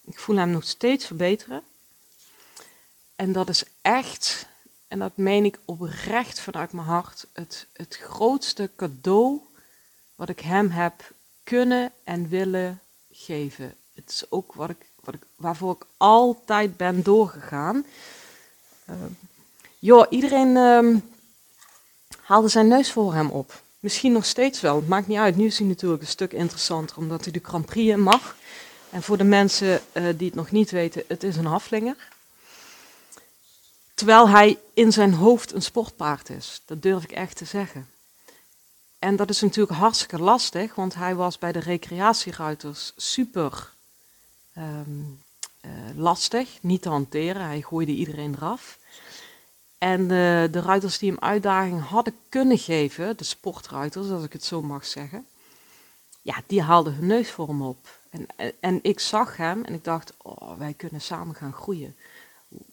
Ik 0.04 0.18
voel 0.18 0.36
hem 0.36 0.50
nog 0.50 0.64
steeds 0.64 1.06
verbeteren. 1.06 1.62
En 3.16 3.32
dat 3.32 3.48
is 3.48 3.64
echt, 3.82 4.46
en 4.88 4.98
dat 4.98 5.16
meen 5.16 5.44
ik 5.44 5.58
oprecht 5.64 6.40
vanuit 6.40 6.72
mijn 6.72 6.86
hart, 6.86 7.26
het, 7.32 7.66
het 7.72 7.96
grootste 7.96 8.70
cadeau 8.76 9.40
wat 10.14 10.28
ik 10.28 10.40
hem 10.40 10.70
heb 10.70 11.12
kunnen 11.44 11.92
en 12.04 12.28
willen 12.28 12.80
geven. 13.10 13.74
Het 13.94 14.10
is 14.10 14.30
ook 14.30 14.52
wat 14.52 14.70
ik 14.70 14.91
waarvoor 15.36 15.74
ik 15.74 15.86
altijd 15.96 16.76
ben 16.76 17.02
doorgegaan. 17.02 17.86
Uh, 18.90 18.96
joh, 19.78 20.06
iedereen 20.10 20.48
uh, 20.48 20.96
haalde 22.20 22.48
zijn 22.48 22.68
neus 22.68 22.92
voor 22.92 23.14
hem 23.14 23.30
op. 23.30 23.60
Misschien 23.80 24.12
nog 24.12 24.24
steeds 24.24 24.60
wel, 24.60 24.76
het 24.76 24.88
maakt 24.88 25.06
niet 25.06 25.18
uit. 25.18 25.36
Nu 25.36 25.46
is 25.46 25.58
hij 25.58 25.66
natuurlijk 25.66 26.02
een 26.02 26.08
stuk 26.08 26.32
interessanter, 26.32 26.96
omdat 26.96 27.22
hij 27.24 27.32
de 27.32 27.40
Grand 27.42 27.66
Prix 27.66 27.96
mag. 27.96 28.36
En 28.90 29.02
voor 29.02 29.16
de 29.16 29.24
mensen 29.24 29.80
uh, 29.92 30.04
die 30.16 30.26
het 30.26 30.34
nog 30.34 30.50
niet 30.50 30.70
weten, 30.70 31.04
het 31.08 31.22
is 31.22 31.36
een 31.36 31.46
haflinger. 31.46 31.96
Terwijl 33.94 34.28
hij 34.28 34.58
in 34.74 34.92
zijn 34.92 35.14
hoofd 35.14 35.52
een 35.52 35.62
sportpaard 35.62 36.30
is. 36.30 36.62
Dat 36.64 36.82
durf 36.82 37.02
ik 37.02 37.12
echt 37.12 37.36
te 37.36 37.44
zeggen. 37.44 37.88
En 38.98 39.16
dat 39.16 39.30
is 39.30 39.40
natuurlijk 39.40 39.78
hartstikke 39.78 40.18
lastig, 40.18 40.74
want 40.74 40.94
hij 40.94 41.14
was 41.14 41.38
bij 41.38 41.52
de 41.52 41.58
recreatieruiters 41.58 42.92
super 42.96 43.70
um, 44.58 45.22
uh, 45.64 45.70
lastig, 45.96 46.58
niet 46.62 46.82
te 46.82 46.88
hanteren. 46.88 47.42
Hij 47.42 47.60
gooide 47.60 47.92
iedereen 47.92 48.34
eraf. 48.34 48.78
En 49.78 50.08
de, 50.08 50.48
de 50.50 50.60
ruiters 50.60 50.98
die 50.98 51.10
hem 51.10 51.20
uitdaging 51.20 51.82
hadden 51.82 52.14
kunnen 52.28 52.58
geven, 52.58 53.16
de 53.16 53.24
sportruiters, 53.24 54.10
als 54.10 54.24
ik 54.24 54.32
het 54.32 54.44
zo 54.44 54.62
mag 54.62 54.86
zeggen, 54.86 55.26
ja, 56.22 56.42
die 56.46 56.62
haalden 56.62 56.94
hun 56.94 57.06
neus 57.06 57.30
voor 57.30 57.48
hem 57.48 57.62
op. 57.62 57.98
En, 58.10 58.26
en, 58.36 58.52
en 58.60 58.78
ik 58.82 59.00
zag 59.00 59.36
hem 59.36 59.64
en 59.64 59.74
ik 59.74 59.84
dacht, 59.84 60.14
oh, 60.22 60.58
wij 60.58 60.72
kunnen 60.72 61.00
samen 61.00 61.34
gaan 61.34 61.52
groeien. 61.52 61.96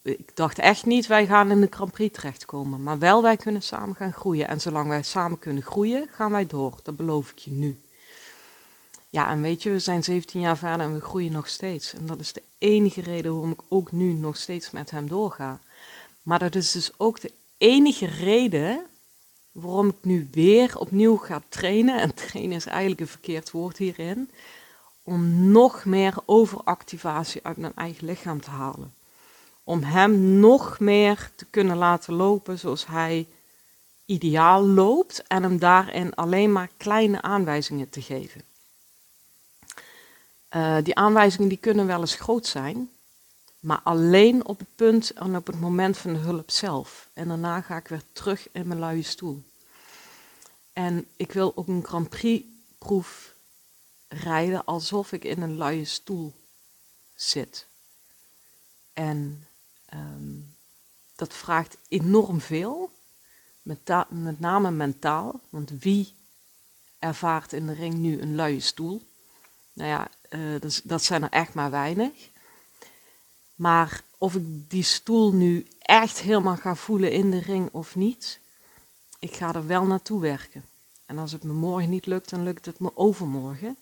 Ik 0.02 0.36
dacht 0.36 0.60
echt 0.60 0.86
niet, 0.86 1.08
wij 1.08 1.26
gaan 1.26 1.52
in 1.52 1.62
de 1.62 1.68
Grand 1.70 1.92
Prix 1.92 2.16
terechtkomen, 2.16 2.84
maar 2.84 3.00
wel 3.00 3.22
wij 3.22 3.38
kunnen 3.38 3.62
samen 3.62 3.96
gaan 3.96 4.14
groeien. 4.14 4.48
En 4.48 4.62
zolang 4.62 4.88
wij 4.88 5.04
samen 5.04 5.40
kunnen 5.40 5.64
groeien, 5.64 6.08
gaan 6.12 6.32
wij 6.32 6.46
door. 6.46 6.80
Dat 6.84 6.96
beloof 6.96 7.32
ik 7.32 7.38
je 7.38 7.52
nu. 7.52 7.80
Ja, 9.12 9.30
en 9.30 9.42
weet 9.42 9.64
je, 9.64 9.70
we 9.70 9.80
zijn 9.80 10.04
17 10.04 10.40
jaar 10.40 10.58
verder 10.58 10.86
en 10.86 10.94
we 10.94 11.02
groeien 11.02 11.32
nog 11.32 11.48
steeds. 11.48 11.94
En 11.94 12.06
dat 12.06 12.20
is 12.20 12.34
de 12.34 12.44
enige 12.58 13.02
reden 13.02 13.32
waarom 13.32 13.52
ik 13.52 13.62
ook 13.68 13.92
nu 13.92 14.14
nog 14.14 14.38
steeds 14.38 14.72
met 14.72 14.92
hem 14.92 15.08
doorga. 15.08 15.60
Maar 16.22 16.40
dat 16.40 16.56
is 16.56 16.72
dus 16.72 16.92
ook 16.98 17.22
de 17.22 17.32
enige 17.58 18.06
reden 18.06 18.86
waarom 19.52 19.88
ik 19.88 19.96
nu 20.02 20.28
weer 20.32 20.80
opnieuw 20.80 21.18
ga 21.18 21.42
trainen. 21.50 22.00
En 22.00 22.14
trainen 22.14 22.56
is 22.56 22.66
eigenlijk 22.66 23.02
een 23.02 23.08
verkeerd 23.08 23.52
woord 23.52 23.78
hierin. 23.78 24.30
Om 25.04 25.52
nog 25.52 25.86
meer 25.86 26.14
overactivatie 26.26 27.44
uit 27.44 27.58
mijn 27.58 27.76
eigen 27.76 28.06
lichaam 28.06 28.42
te 28.42 28.50
halen. 28.50 28.94
Om 29.64 29.84
hem 29.84 30.40
nog 30.40 30.80
meer 30.80 31.32
te 31.36 31.46
kunnen 31.50 31.78
laten 31.78 32.14
lopen 32.14 32.60
zoals 32.60 32.88
hij 32.88 33.28
ideaal 34.06 34.68
loopt. 34.68 35.24
En 35.28 35.44
hem 35.44 35.60
daarin 35.60 36.16
alleen 36.16 36.52
maar 36.52 36.70
kleine 36.78 37.22
aanwijzingen 37.22 37.90
te 37.90 38.02
geven. 38.02 38.49
Uh, 40.56 40.78
die 40.84 40.96
aanwijzingen 40.96 41.50
die 41.50 41.58
kunnen 41.58 41.88
wel 41.88 42.00
eens 42.00 42.16
groot 42.16 42.48
zijn, 42.48 42.90
maar 43.60 43.82
alleen 43.84 44.46
op 44.46 44.60
het 44.60 44.76
punt 44.76 45.12
en 45.12 45.36
op 45.36 45.48
het 45.48 45.60
moment 45.60 45.98
van 45.98 46.14
de 46.14 46.20
hulp 46.20 46.52
zelf. 46.52 47.10
En 47.14 47.28
daarna 47.28 47.62
ga 47.62 47.78
ik 47.78 47.88
weer 47.88 48.04
terug 48.12 48.48
in 48.52 48.68
mijn 48.68 48.80
luie 48.80 49.04
stoel. 49.04 49.44
En 50.74 51.08
ik 51.16 51.32
wil 51.32 51.52
ook 51.56 51.68
een 51.68 51.86
Grand 51.86 52.10
Prix 52.10 52.46
proef 52.78 53.36
rijden 54.08 54.66
alsof 54.66 55.12
ik 55.12 55.24
in 55.24 55.42
een 55.42 55.58
luie 55.58 55.86
stoel 55.86 56.34
zit. 57.16 57.68
En 58.94 59.48
ehm, 59.86 60.38
dat 61.16 61.34
vraagt 61.34 61.78
enorm 61.88 62.42
veel, 62.42 62.92
met, 63.62 63.80
met 64.10 64.40
name 64.40 64.72
mentaal. 64.72 65.40
Want 65.50 65.72
wie 65.80 66.16
ervaart 67.00 67.54
in 67.54 67.68
de 67.68 67.74
ring 67.74 67.94
nu 67.94 68.22
een 68.22 68.36
luie 68.36 68.60
stoel? 68.60 69.02
Nou 69.74 69.90
ja, 69.90 70.10
dat, 70.60 70.82
dat 70.84 71.04
zijn 71.04 71.24
er 71.24 71.30
echt 71.30 71.54
maar 71.54 71.72
weinig. 71.72 72.30
Maar 73.56 74.02
of 74.18 74.36
ik 74.36 74.70
die 74.70 74.84
stoel 74.84 75.34
nu 75.34 75.68
echt 75.80 76.20
helemaal 76.20 76.56
ga 76.56 76.76
voelen 76.76 77.12
in 77.12 77.32
de 77.32 77.40
ring 77.40 77.70
of 77.72 77.96
niet, 77.96 78.40
ik 79.20 79.36
ga 79.36 79.54
er 79.54 79.68
wel 79.68 79.86
naartoe 79.86 80.22
werken. 80.22 80.66
En 81.06 81.18
als 81.18 81.32
het 81.32 81.44
me 81.44 81.54
morgen 81.54 81.90
niet 81.90 82.06
lukt, 82.06 82.30
dan 82.30 82.44
lukt 82.44 82.66
het 82.66 82.80
me 82.80 82.92
overmorgen. 82.98 83.78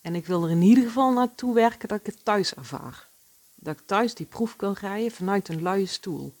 En 0.00 0.14
ik 0.14 0.26
wil 0.26 0.44
er 0.44 0.50
in 0.50 0.62
ieder 0.62 0.84
geval 0.84 1.12
naartoe 1.12 1.54
werken 1.54 1.88
dat 1.88 2.00
ik 2.00 2.06
het 2.06 2.24
thuis 2.24 2.54
ervaar. 2.54 3.08
Dat 3.54 3.78
ik 3.78 3.86
thuis 3.86 4.14
die 4.14 4.26
proef 4.26 4.56
kan 4.56 4.72
rijden 4.80 5.10
vanuit 5.10 5.48
een 5.48 5.62
luie 5.62 5.86
stoel. 5.86 6.34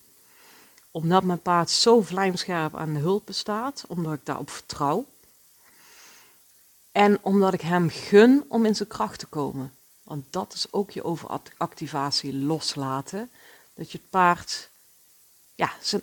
Omdat 0.90 1.22
mijn 1.22 1.42
paard 1.42 1.70
zo 1.70 2.00
vlijmscherp 2.00 2.74
aan 2.76 2.94
de 2.94 3.00
hulp 3.00 3.26
bestaat, 3.26 3.84
omdat 3.88 4.12
ik 4.12 4.20
daarop 4.24 4.50
vertrouw. 4.50 5.06
En 6.96 7.18
omdat 7.22 7.54
ik 7.54 7.60
hem 7.60 7.88
gun 7.88 8.44
om 8.48 8.64
in 8.64 8.74
zijn 8.74 8.88
kracht 8.88 9.18
te 9.18 9.26
komen. 9.26 9.74
Want 10.02 10.24
dat 10.30 10.52
is 10.52 10.72
ook 10.72 10.90
je 10.90 11.04
overactivatie 11.04 12.34
loslaten. 12.34 13.30
Dat 13.74 13.92
je 13.92 13.98
het 13.98 14.10
paard 14.10 14.70
ja, 15.54 15.72
zijn, 15.80 16.02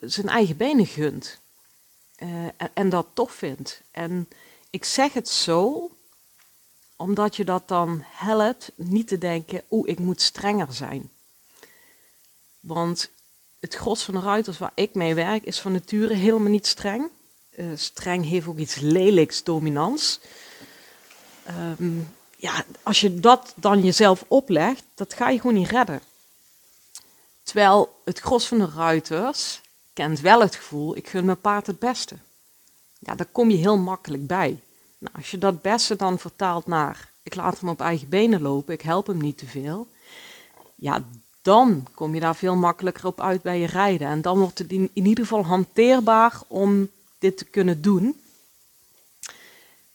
zijn 0.00 0.28
eigen 0.28 0.56
benen 0.56 0.86
gunt. 0.86 1.38
En, 2.16 2.54
en, 2.74 2.88
dat 2.88 3.06
tof 3.12 3.32
vindt. 3.32 3.80
En 3.90 4.28
ik 4.70 4.84
zeg 4.84 5.12
het 5.12 5.28
zo, 5.28 5.90
omdat 6.96 7.36
je 7.36 7.44
dat 7.44 7.68
dan 7.68 8.02
helpt 8.04 8.72
niet 8.74 9.08
te 9.08 9.18
denken, 9.18 9.62
oeh, 9.70 9.88
ik 9.88 9.98
moet 9.98 10.20
strenger 10.20 10.72
zijn. 10.72 11.10
Want 12.60 13.10
het 13.60 13.74
gros 13.74 14.02
van 14.02 14.14
de 14.14 14.20
ruiters 14.20 14.58
waar 14.58 14.72
ik 14.74 14.94
mee 14.94 15.14
werk 15.14 15.44
is 15.44 15.60
van 15.60 15.72
nature 15.72 16.14
helemaal 16.14 16.50
niet 16.50 16.66
streng. 16.66 17.10
Uh, 17.56 17.66
streng 17.74 18.28
heeft 18.28 18.46
ook 18.46 18.58
iets 18.58 18.76
lelijks, 18.80 19.42
dominants. 19.42 20.20
Um, 21.78 22.14
ja, 22.36 22.64
als 22.82 23.00
je 23.00 23.20
dat 23.20 23.52
dan 23.56 23.82
jezelf 23.82 24.24
oplegt, 24.28 24.84
dat 24.94 25.14
ga 25.14 25.28
je 25.28 25.40
gewoon 25.40 25.56
niet 25.56 25.70
redden. 25.70 26.00
Terwijl 27.42 28.00
het 28.04 28.18
gros 28.18 28.46
van 28.46 28.58
de 28.58 28.70
ruiters 28.76 29.60
kent 29.92 30.20
wel 30.20 30.40
het 30.40 30.54
gevoel, 30.54 30.96
ik 30.96 31.08
gun 31.08 31.24
mijn 31.24 31.40
paard 31.40 31.66
het 31.66 31.78
beste. 31.78 32.16
Ja, 32.98 33.14
daar 33.14 33.26
kom 33.32 33.50
je 33.50 33.56
heel 33.56 33.78
makkelijk 33.78 34.26
bij. 34.26 34.60
Nou, 34.98 35.14
als 35.16 35.30
je 35.30 35.38
dat 35.38 35.62
beste 35.62 35.96
dan 35.96 36.18
vertaalt 36.18 36.66
naar, 36.66 37.10
ik 37.22 37.34
laat 37.34 37.60
hem 37.60 37.68
op 37.68 37.80
eigen 37.80 38.08
benen 38.08 38.42
lopen, 38.42 38.74
ik 38.74 38.82
help 38.82 39.06
hem 39.06 39.18
niet 39.18 39.38
te 39.38 39.46
veel. 39.46 39.88
Ja, 40.74 41.04
dan 41.42 41.86
kom 41.94 42.14
je 42.14 42.20
daar 42.20 42.36
veel 42.36 42.56
makkelijker 42.56 43.06
op 43.06 43.20
uit 43.20 43.42
bij 43.42 43.58
je 43.58 43.66
rijden. 43.66 44.08
En 44.08 44.22
dan 44.22 44.38
wordt 44.38 44.58
het 44.58 44.72
in 44.72 44.90
ieder 44.92 45.24
geval 45.24 45.44
hanteerbaar 45.44 46.40
om 46.46 46.88
dit 47.24 47.36
te 47.36 47.44
kunnen 47.44 47.82
doen. 47.82 48.20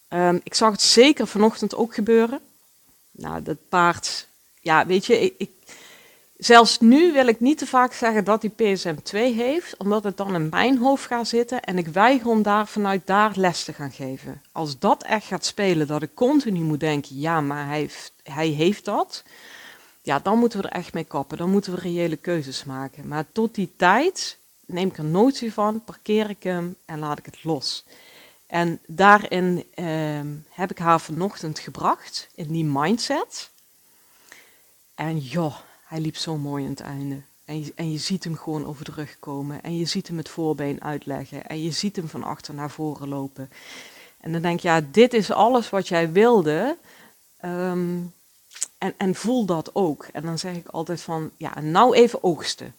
Um, 0.10 0.40
ik 0.44 0.54
zag 0.54 0.72
het 0.72 0.82
zeker 0.82 1.28
vanochtend 1.28 1.76
ook 1.76 1.94
gebeuren. 1.94 2.40
Nou, 3.12 3.42
dat 3.42 3.58
paard, 3.70 4.28
ja, 4.62 4.86
weet 4.86 5.06
je, 5.06 5.20
ik, 5.22 5.34
ik, 5.38 5.52
zelfs 6.38 6.80
nu 6.80 7.14
wil 7.14 7.28
ik 7.28 7.40
niet 7.40 7.58
te 7.58 7.68
vaak 7.68 7.94
zeggen 7.94 8.24
dat 8.24 8.42
hij 8.42 8.52
PSM2 8.52 9.36
heeft, 9.36 9.78
omdat 9.78 10.04
het 10.04 10.18
dan 10.18 10.36
in 10.36 10.50
mijn 10.50 10.78
hoofd 10.78 11.06
gaat 11.06 11.28
zitten 11.28 11.62
en 11.62 11.78
ik 11.78 11.88
weiger 11.88 12.28
om 12.28 12.42
daar 12.42 12.68
vanuit 12.68 13.02
daar 13.08 13.32
les 13.36 13.64
te 13.64 13.74
gaan 13.74 13.92
geven. 13.92 14.42
Als 14.52 14.80
dat 14.80 15.04
echt 15.04 15.26
gaat 15.26 15.46
spelen, 15.46 15.88
dat 15.88 16.02
ik 16.02 16.16
continu 16.16 16.60
moet 16.60 16.80
denken, 16.80 17.20
ja, 17.20 17.42
maar 17.42 17.66
hij 17.68 17.80
heeft, 17.80 18.14
hij 18.24 18.48
heeft 18.48 18.86
dat, 18.86 19.24
ja, 20.02 20.20
dan 20.20 20.40
moeten 20.40 20.62
we 20.62 20.68
er 20.68 20.76
echt 20.76 20.94
mee 20.94 21.04
kappen. 21.04 21.38
Dan 21.38 21.52
moeten 21.52 21.74
we 21.74 21.80
reële 21.80 22.16
keuzes 22.16 22.64
maken. 22.64 23.08
Maar 23.08 23.26
tot 23.32 23.56
die 23.56 23.74
tijd 23.76 24.38
neem 24.70 24.88
ik 24.88 24.98
er 24.98 25.04
notie 25.04 25.54
van, 25.54 25.84
parkeer 25.84 26.30
ik 26.30 26.44
hem 26.44 26.76
en 26.86 27.00
laat 27.00 27.18
ik 27.18 27.26
het 27.26 27.44
los. 27.44 27.86
En 28.48 28.80
daarin 28.88 29.66
uh, 29.76 30.20
heb 30.50 30.72
ik 30.72 30.78
haar 30.78 31.02
vanochtend 31.02 31.60
gebracht, 31.60 32.30
in 32.36 32.48
die 32.48 32.66
mindset. 32.66 33.50
En 34.96 35.18
joh, 35.18 35.56
hij 35.86 36.00
liep 36.00 36.16
zo 36.16 36.38
mooi 36.38 36.64
aan 36.64 36.70
het 36.70 36.80
einde. 36.80 37.22
En 37.46 37.64
je, 37.64 37.72
en 37.76 37.92
je 37.92 37.98
ziet 37.98 38.24
hem 38.24 38.36
gewoon 38.36 38.66
over 38.66 38.86
de 38.86 38.92
rug 38.92 39.20
komen. 39.20 39.64
En 39.64 39.78
je 39.78 39.86
ziet 39.86 40.08
hem 40.08 40.18
het 40.18 40.30
voorbeen 40.30 40.84
uitleggen. 40.84 41.46
En 41.46 41.64
je 41.64 41.72
ziet 41.72 41.96
hem 41.96 42.08
van 42.08 42.24
achter 42.24 42.54
naar 42.54 42.72
voren 42.72 43.08
lopen. 43.08 43.50
En 44.20 44.32
dan 44.32 44.42
denk 44.42 44.60
je, 44.60 44.68
ja, 44.68 44.82
dit 44.92 45.14
is 45.14 45.32
alles 45.32 45.70
wat 45.70 45.88
jij 45.88 46.12
wilde. 46.12 46.78
Um, 47.46 48.14
en, 48.78 48.94
en 48.98 49.16
voel 49.16 49.46
dat 49.46 49.76
ook. 49.76 50.08
En 50.14 50.22
dan 50.22 50.40
zeg 50.40 50.56
ik 50.56 50.68
altijd 50.68 51.02
van, 51.02 51.32
ja, 51.38 51.60
nou 51.60 51.96
even 51.96 52.24
oogsten. 52.24 52.76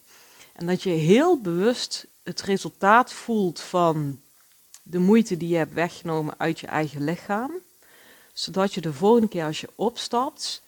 En 0.61 0.67
dat 0.67 0.83
je 0.83 0.89
heel 0.89 1.39
bewust 1.39 2.07
het 2.23 2.41
resultaat 2.41 3.13
voelt 3.13 3.59
van 3.59 4.19
de 4.83 4.99
moeite 4.99 5.37
die 5.37 5.49
je 5.49 5.55
hebt 5.55 5.73
weggenomen 5.73 6.33
uit 6.37 6.59
je 6.59 6.67
eigen 6.67 7.03
lichaam. 7.03 7.51
Zodat 8.33 8.73
je 8.73 8.81
de 8.81 8.93
volgende 8.93 9.27
keer 9.27 9.45
als 9.45 9.61
je 9.61 9.69
opstapt, 9.75 10.61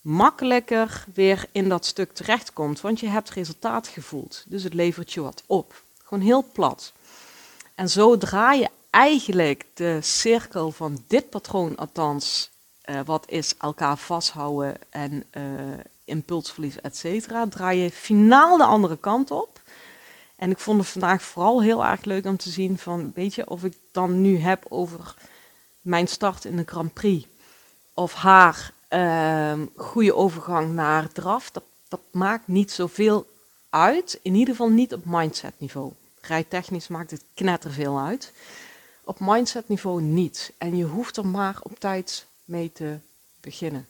makkelijker 0.00 1.04
weer 1.14 1.46
in 1.52 1.68
dat 1.68 1.86
stuk 1.86 2.12
terechtkomt. 2.12 2.80
Want 2.80 3.00
je 3.00 3.06
hebt 3.06 3.30
resultaat 3.30 3.88
gevoeld. 3.88 4.44
Dus 4.46 4.62
het 4.62 4.74
levert 4.74 5.12
je 5.12 5.20
wat 5.20 5.42
op. 5.46 5.82
Gewoon 6.04 6.24
heel 6.24 6.44
plat. 6.52 6.92
En 7.74 7.90
zo 7.90 8.18
draai 8.18 8.60
je 8.60 8.68
eigenlijk 8.90 9.64
de 9.74 9.98
cirkel 10.02 10.70
van 10.70 11.04
dit 11.06 11.30
patroon, 11.30 11.76
althans, 11.76 12.50
uh, 12.84 13.00
wat 13.04 13.24
is 13.28 13.56
elkaar 13.56 13.98
vasthouden 13.98 14.76
en 14.90 15.24
uh, 15.32 15.42
impulsverlies, 16.06 16.80
et 16.80 16.96
cetera, 16.96 17.46
draai 17.46 17.78
je 17.78 17.90
finaal 17.90 18.56
de 18.56 18.64
andere 18.64 18.96
kant 18.96 19.30
op. 19.30 19.60
En 20.36 20.50
ik 20.50 20.58
vond 20.58 20.80
het 20.80 20.88
vandaag 20.88 21.22
vooral 21.22 21.62
heel 21.62 21.84
erg 21.84 22.04
leuk 22.04 22.24
om 22.26 22.36
te 22.36 22.50
zien 22.50 22.78
van, 22.78 23.12
weet 23.14 23.34
je, 23.34 23.48
of 23.48 23.64
ik 23.64 23.76
dan 23.92 24.20
nu 24.20 24.38
heb 24.38 24.64
over 24.68 25.14
mijn 25.80 26.08
start 26.08 26.44
in 26.44 26.56
de 26.56 26.62
Grand 26.66 26.92
Prix. 26.92 27.26
Of 27.94 28.14
haar 28.14 28.72
uh, 28.90 29.52
goede 29.76 30.14
overgang 30.14 30.74
naar 30.74 31.12
draf. 31.12 31.50
Dat, 31.50 31.62
dat 31.88 32.00
maakt 32.10 32.48
niet 32.48 32.72
zoveel 32.72 33.26
uit. 33.70 34.18
In 34.22 34.34
ieder 34.34 34.54
geval 34.54 34.70
niet 34.70 34.94
op 34.94 35.02
mindset 35.04 35.54
niveau. 35.58 35.92
Rijtechnisch 36.20 36.88
maakt 36.88 37.10
het 37.10 37.22
knetterveel 37.34 38.00
uit. 38.00 38.32
Op 39.04 39.16
mindset 39.20 39.68
niveau 39.68 40.02
niet. 40.02 40.52
En 40.58 40.76
je 40.76 40.84
hoeft 40.84 41.16
er 41.16 41.26
maar 41.26 41.56
op 41.62 41.78
tijd 41.80 42.26
mee 42.44 42.72
te 42.72 42.98
beginnen. 43.40 43.88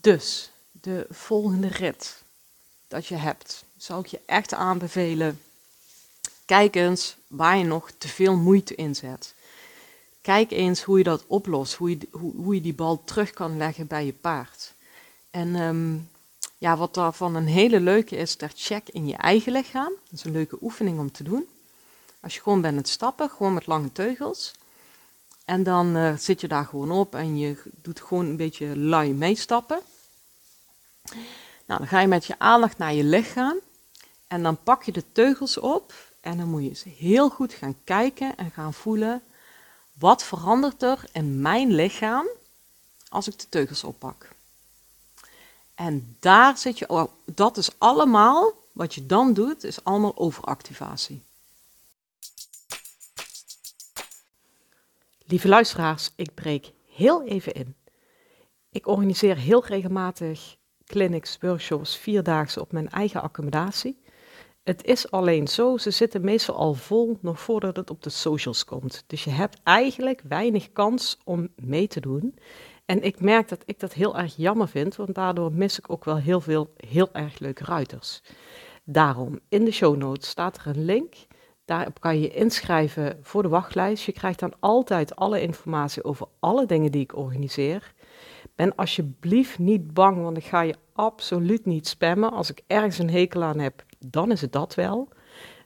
Dus, 0.00 0.50
de 0.80 1.06
volgende 1.10 1.68
rit 1.68 2.22
dat 2.88 3.06
je 3.06 3.16
hebt 3.16 3.64
zou 3.76 4.00
ik 4.00 4.06
je 4.06 4.20
echt 4.26 4.54
aanbevelen. 4.54 5.40
Kijk 6.44 6.76
eens 6.76 7.16
waar 7.26 7.56
je 7.56 7.64
nog 7.64 7.90
te 7.98 8.08
veel 8.08 8.36
moeite 8.36 8.74
in 8.74 8.94
zet. 8.94 9.34
Kijk 10.20 10.50
eens 10.50 10.82
hoe 10.82 10.98
je 10.98 11.04
dat 11.04 11.24
oplost, 11.26 11.74
hoe 11.74 11.90
je, 11.90 11.98
hoe, 12.10 12.32
hoe 12.36 12.54
je 12.54 12.60
die 12.60 12.74
bal 12.74 13.04
terug 13.04 13.30
kan 13.30 13.56
leggen 13.56 13.86
bij 13.86 14.06
je 14.06 14.12
paard. 14.12 14.72
En 15.30 15.54
um, 15.54 16.08
ja, 16.58 16.76
wat 16.76 16.94
daarvan 16.94 17.34
een 17.34 17.46
hele 17.46 17.80
leuke 17.80 18.16
is, 18.16 18.36
dat 18.36 18.52
check 18.54 18.88
in 18.88 19.06
je 19.06 19.16
eigen 19.16 19.52
lichaam. 19.52 19.92
Dat 20.04 20.18
is 20.18 20.24
een 20.24 20.32
leuke 20.32 20.58
oefening 20.60 20.98
om 20.98 21.12
te 21.12 21.22
doen. 21.22 21.46
Als 22.20 22.34
je 22.34 22.40
gewoon 22.40 22.60
bent 22.60 22.76
het 22.76 22.88
stappen, 22.88 23.30
gewoon 23.30 23.54
met 23.54 23.66
lange 23.66 23.92
teugels. 23.92 24.52
En 25.44 25.62
dan 25.62 25.96
uh, 25.96 26.16
zit 26.16 26.40
je 26.40 26.48
daar 26.48 26.64
gewoon 26.64 26.90
op 26.90 27.14
en 27.14 27.38
je 27.38 27.56
doet 27.82 28.00
gewoon 28.00 28.26
een 28.26 28.36
beetje 28.36 28.78
lui 28.78 29.12
meestappen. 29.12 29.80
Nou, 31.66 31.78
dan 31.78 31.86
ga 31.86 32.00
je 32.00 32.06
met 32.06 32.24
je 32.24 32.38
aandacht 32.38 32.78
naar 32.78 32.94
je 32.94 33.04
lichaam. 33.04 33.60
En 34.26 34.42
dan 34.42 34.62
pak 34.62 34.82
je 34.82 34.92
de 34.92 35.12
teugels 35.12 35.58
op 35.58 35.94
en 36.20 36.36
dan 36.36 36.48
moet 36.48 36.62
je 36.62 36.68
eens 36.68 36.84
heel 36.84 37.30
goed 37.30 37.52
gaan 37.52 37.76
kijken 37.84 38.36
en 38.36 38.50
gaan 38.50 38.74
voelen. 38.74 39.22
Wat 39.92 40.24
verandert 40.24 40.82
er 40.82 41.04
in 41.12 41.40
mijn 41.40 41.70
lichaam 41.74 42.26
als 43.08 43.28
ik 43.28 43.38
de 43.38 43.48
teugels 43.48 43.84
oppak? 43.84 44.28
En 45.74 46.16
daar 46.20 46.58
zit 46.58 46.78
je, 46.78 47.08
dat 47.24 47.56
is 47.56 47.78
allemaal, 47.78 48.52
wat 48.72 48.94
je 48.94 49.06
dan 49.06 49.32
doet, 49.32 49.64
is 49.64 49.84
allemaal 49.84 50.16
overactivatie. 50.16 51.22
Lieve 55.26 55.48
luisteraars, 55.48 56.10
ik 56.14 56.34
breek 56.34 56.72
heel 56.88 57.22
even 57.24 57.52
in. 57.52 57.76
Ik 58.70 58.86
organiseer 58.86 59.36
heel 59.36 59.64
regelmatig 59.64 60.56
clinics, 60.86 61.38
workshops, 61.40 61.96
vierdaagse 61.96 62.60
op 62.60 62.72
mijn 62.72 62.88
eigen 62.88 63.22
accommodatie. 63.22 64.02
Het 64.62 64.84
is 64.84 65.10
alleen 65.10 65.48
zo, 65.48 65.76
ze 65.76 65.90
zitten 65.90 66.24
meestal 66.24 66.56
al 66.56 66.74
vol 66.74 67.18
nog 67.20 67.40
voordat 67.40 67.76
het 67.76 67.90
op 67.90 68.02
de 68.02 68.10
socials 68.10 68.64
komt. 68.64 69.04
Dus 69.06 69.24
je 69.24 69.30
hebt 69.30 69.60
eigenlijk 69.62 70.22
weinig 70.28 70.72
kans 70.72 71.18
om 71.24 71.48
mee 71.56 71.86
te 71.86 72.00
doen. 72.00 72.38
En 72.84 73.02
ik 73.02 73.20
merk 73.20 73.48
dat 73.48 73.62
ik 73.64 73.80
dat 73.80 73.92
heel 73.92 74.18
erg 74.18 74.36
jammer 74.36 74.68
vind, 74.68 74.96
want 74.96 75.14
daardoor 75.14 75.52
mis 75.52 75.78
ik 75.78 75.90
ook 75.90 76.04
wel 76.04 76.16
heel 76.16 76.40
veel 76.40 76.72
heel 76.76 77.08
erg 77.12 77.38
leuke 77.38 77.64
ruiters. 77.64 78.22
Daarom, 78.84 79.40
in 79.48 79.64
de 79.64 79.70
show 79.70 79.96
notes 79.96 80.28
staat 80.28 80.56
er 80.56 80.66
een 80.66 80.84
link 80.84 81.14
Daarop 81.64 82.00
kan 82.00 82.20
je 82.20 82.28
inschrijven 82.28 83.18
voor 83.22 83.42
de 83.42 83.48
wachtlijst. 83.48 84.04
Je 84.04 84.12
krijgt 84.12 84.38
dan 84.38 84.52
altijd 84.60 85.16
alle 85.16 85.40
informatie 85.40 86.04
over 86.04 86.26
alle 86.40 86.66
dingen 86.66 86.92
die 86.92 87.02
ik 87.02 87.16
organiseer. 87.16 87.94
Ben 88.54 88.74
alsjeblieft 88.74 89.58
niet 89.58 89.94
bang, 89.94 90.22
want 90.22 90.36
ik 90.36 90.44
ga 90.44 90.60
je 90.60 90.76
absoluut 90.92 91.66
niet 91.66 91.88
spammen. 91.88 92.32
Als 92.32 92.50
ik 92.50 92.62
ergens 92.66 92.98
een 92.98 93.10
hekel 93.10 93.42
aan 93.42 93.58
heb, 93.58 93.84
dan 93.98 94.30
is 94.30 94.40
het 94.40 94.52
dat 94.52 94.74
wel. 94.74 95.08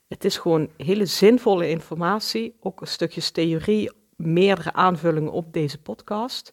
Het 0.09 0.25
is 0.25 0.37
gewoon 0.37 0.71
hele 0.77 1.07
zinvolle 1.07 1.69
informatie, 1.69 2.57
ook 2.61 2.81
een 2.81 2.87
stukje 2.87 3.33
theorie, 3.33 3.93
meerdere 4.17 4.73
aanvullingen 4.73 5.33
op 5.33 5.53
deze 5.53 5.79
podcast. 5.79 6.53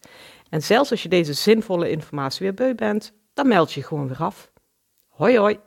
En 0.50 0.63
zelfs 0.63 0.91
als 0.91 1.04
je 1.04 1.10
deze 1.10 1.34
zinvolle 1.34 1.89
informatie 1.89 2.39
weer 2.41 2.54
beu 2.54 2.76
bent, 2.76 3.13
dan 3.34 3.48
meld 3.48 3.74
je 3.74 3.84
gewoon 3.84 4.08
weer 4.08 4.24
af. 4.24 4.52
Hoi 5.08 5.38
hoi! 5.38 5.60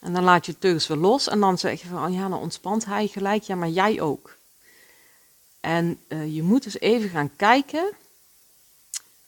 En 0.00 0.12
dan 0.12 0.24
laat 0.24 0.46
je 0.46 0.52
het 0.52 0.60
teugels 0.60 0.86
weer 0.86 0.96
los 0.96 1.28
en 1.28 1.40
dan 1.40 1.58
zeg 1.58 1.80
je 1.80 1.88
van, 1.88 2.04
oh 2.04 2.12
ja, 2.12 2.28
dan 2.28 2.38
ontspant 2.38 2.84
hij 2.84 3.06
gelijk, 3.06 3.42
ja, 3.42 3.54
maar 3.54 3.68
jij 3.68 4.00
ook. 4.00 4.38
En 5.64 6.00
uh, 6.08 6.34
je 6.34 6.42
moet 6.42 6.62
dus 6.62 6.80
even 6.80 7.08
gaan 7.08 7.36
kijken, 7.36 7.92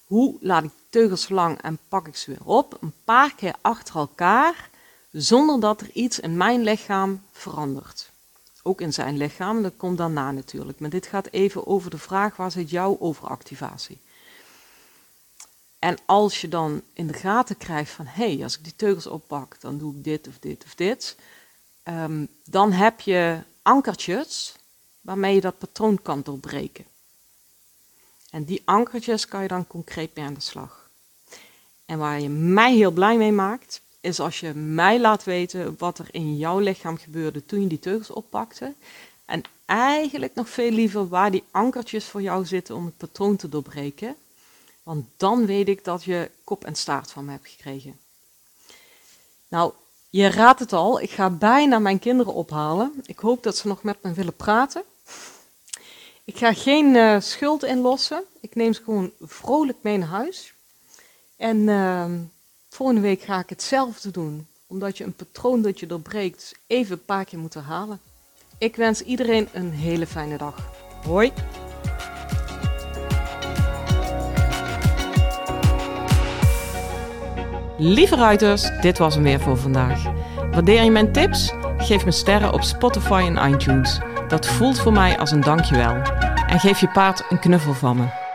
hoe 0.04 0.36
laat 0.40 0.64
ik 0.64 0.70
teugels 0.88 1.28
lang 1.28 1.62
en 1.62 1.78
pak 1.88 2.06
ik 2.06 2.16
ze 2.16 2.30
weer 2.30 2.44
op, 2.44 2.78
een 2.80 2.92
paar 3.04 3.34
keer 3.34 3.54
achter 3.60 3.96
elkaar, 3.96 4.70
zonder 5.10 5.60
dat 5.60 5.80
er 5.80 5.90
iets 5.90 6.20
in 6.20 6.36
mijn 6.36 6.62
lichaam 6.62 7.22
verandert. 7.32 8.10
Ook 8.62 8.80
in 8.80 8.92
zijn 8.92 9.16
lichaam, 9.16 9.62
dat 9.62 9.76
komt 9.76 9.98
daarna 9.98 10.30
natuurlijk. 10.30 10.80
Maar 10.80 10.90
dit 10.90 11.06
gaat 11.06 11.28
even 11.30 11.66
over 11.66 11.90
de 11.90 11.98
vraag, 11.98 12.36
waar 12.36 12.50
zit 12.50 12.70
jouw 12.70 12.96
overactivatie? 13.00 13.98
En 15.78 15.96
als 16.06 16.40
je 16.40 16.48
dan 16.48 16.82
in 16.92 17.06
de 17.06 17.14
gaten 17.14 17.56
krijgt 17.56 17.90
van, 17.90 18.06
hé, 18.06 18.34
hey, 18.34 18.42
als 18.42 18.56
ik 18.56 18.64
die 18.64 18.76
teugels 18.76 19.06
oppak, 19.06 19.60
dan 19.60 19.78
doe 19.78 19.96
ik 19.96 20.04
dit 20.04 20.28
of 20.28 20.38
dit 20.38 20.64
of 20.64 20.74
dit. 20.74 21.16
Ehm, 21.82 22.26
dan 22.44 22.72
heb 22.72 23.00
je 23.00 23.38
ankertjes 23.62 24.54
waarmee 25.06 25.34
je 25.34 25.40
dat 25.40 25.58
patroon 25.58 26.02
kan 26.02 26.22
doorbreken. 26.22 26.84
En 28.30 28.44
die 28.44 28.62
ankertjes 28.64 29.28
kan 29.28 29.42
je 29.42 29.48
dan 29.48 29.66
concreet 29.66 30.14
mee 30.14 30.24
aan 30.24 30.34
de 30.34 30.40
slag. 30.40 30.88
En 31.84 31.98
waar 31.98 32.20
je 32.20 32.28
mij 32.28 32.74
heel 32.74 32.90
blij 32.90 33.16
mee 33.16 33.32
maakt, 33.32 33.80
is 34.00 34.20
als 34.20 34.40
je 34.40 34.54
mij 34.54 35.00
laat 35.00 35.24
weten 35.24 35.74
wat 35.78 35.98
er 35.98 36.08
in 36.10 36.36
jouw 36.36 36.58
lichaam 36.58 36.96
gebeurde 36.96 37.46
toen 37.46 37.60
je 37.60 37.66
die 37.66 37.78
teugels 37.78 38.10
oppakte. 38.10 38.74
En 39.24 39.42
eigenlijk 39.64 40.34
nog 40.34 40.48
veel 40.48 40.70
liever 40.70 41.08
waar 41.08 41.30
die 41.30 41.44
ankertjes 41.50 42.04
voor 42.04 42.22
jou 42.22 42.44
zitten 42.44 42.74
om 42.74 42.84
het 42.84 42.96
patroon 42.96 43.36
te 43.36 43.48
doorbreken. 43.48 44.16
Want 44.82 45.06
dan 45.16 45.46
weet 45.46 45.68
ik 45.68 45.84
dat 45.84 46.04
je 46.04 46.30
kop 46.44 46.64
en 46.64 46.74
staart 46.74 47.10
van 47.10 47.24
me 47.24 47.30
hebt 47.30 47.48
gekregen. 47.48 47.98
Nou, 49.48 49.72
je 50.10 50.28
raadt 50.28 50.60
het 50.60 50.72
al, 50.72 51.00
ik 51.00 51.10
ga 51.10 51.30
bijna 51.30 51.78
mijn 51.78 51.98
kinderen 51.98 52.34
ophalen. 52.34 53.02
Ik 53.04 53.18
hoop 53.18 53.42
dat 53.42 53.56
ze 53.56 53.68
nog 53.68 53.82
met 53.82 54.02
me 54.02 54.12
willen 54.12 54.36
praten. 54.36 54.84
Ik 56.24 56.38
ga 56.38 56.52
geen 56.52 56.94
uh, 56.94 57.20
schuld 57.20 57.64
inlossen. 57.64 58.24
Ik 58.40 58.54
neem 58.54 58.72
ze 58.72 58.82
gewoon 58.82 59.10
vrolijk 59.20 59.78
mee 59.80 59.98
naar 59.98 60.08
huis. 60.08 60.52
En 61.36 61.56
uh, 61.56 62.04
volgende 62.68 63.00
week 63.00 63.22
ga 63.22 63.38
ik 63.38 63.48
hetzelfde 63.48 64.10
doen. 64.10 64.46
Omdat 64.66 64.98
je 64.98 65.04
een 65.04 65.14
patroon 65.14 65.62
dat 65.62 65.80
je 65.80 65.86
doorbreekt 65.86 66.54
even 66.66 66.92
een 66.92 67.04
paar 67.04 67.24
keer 67.24 67.38
moet 67.38 67.54
herhalen. 67.54 68.00
Ik 68.58 68.76
wens 68.76 69.02
iedereen 69.02 69.48
een 69.52 69.70
hele 69.70 70.06
fijne 70.06 70.36
dag. 70.36 70.70
Hoi! 71.04 71.32
Lieve 77.78 78.16
ruiters, 78.16 78.80
dit 78.80 78.98
was 78.98 79.14
hem 79.14 79.22
weer 79.22 79.40
voor 79.40 79.56
vandaag. 79.56 80.04
Waardeer 80.50 80.82
je 80.82 80.90
mijn 80.90 81.12
tips? 81.12 81.52
Geef 81.78 82.04
me 82.04 82.10
sterren 82.10 82.52
op 82.52 82.62
Spotify 82.62 83.32
en 83.34 83.52
iTunes. 83.52 83.98
Dat 84.28 84.46
voelt 84.46 84.80
voor 84.80 84.92
mij 84.92 85.18
als 85.18 85.30
een 85.30 85.40
dankjewel. 85.40 85.96
En 86.46 86.60
geef 86.60 86.80
je 86.80 86.88
paard 86.88 87.24
een 87.28 87.38
knuffel 87.38 87.74
van 87.74 87.96
me. 87.96 88.25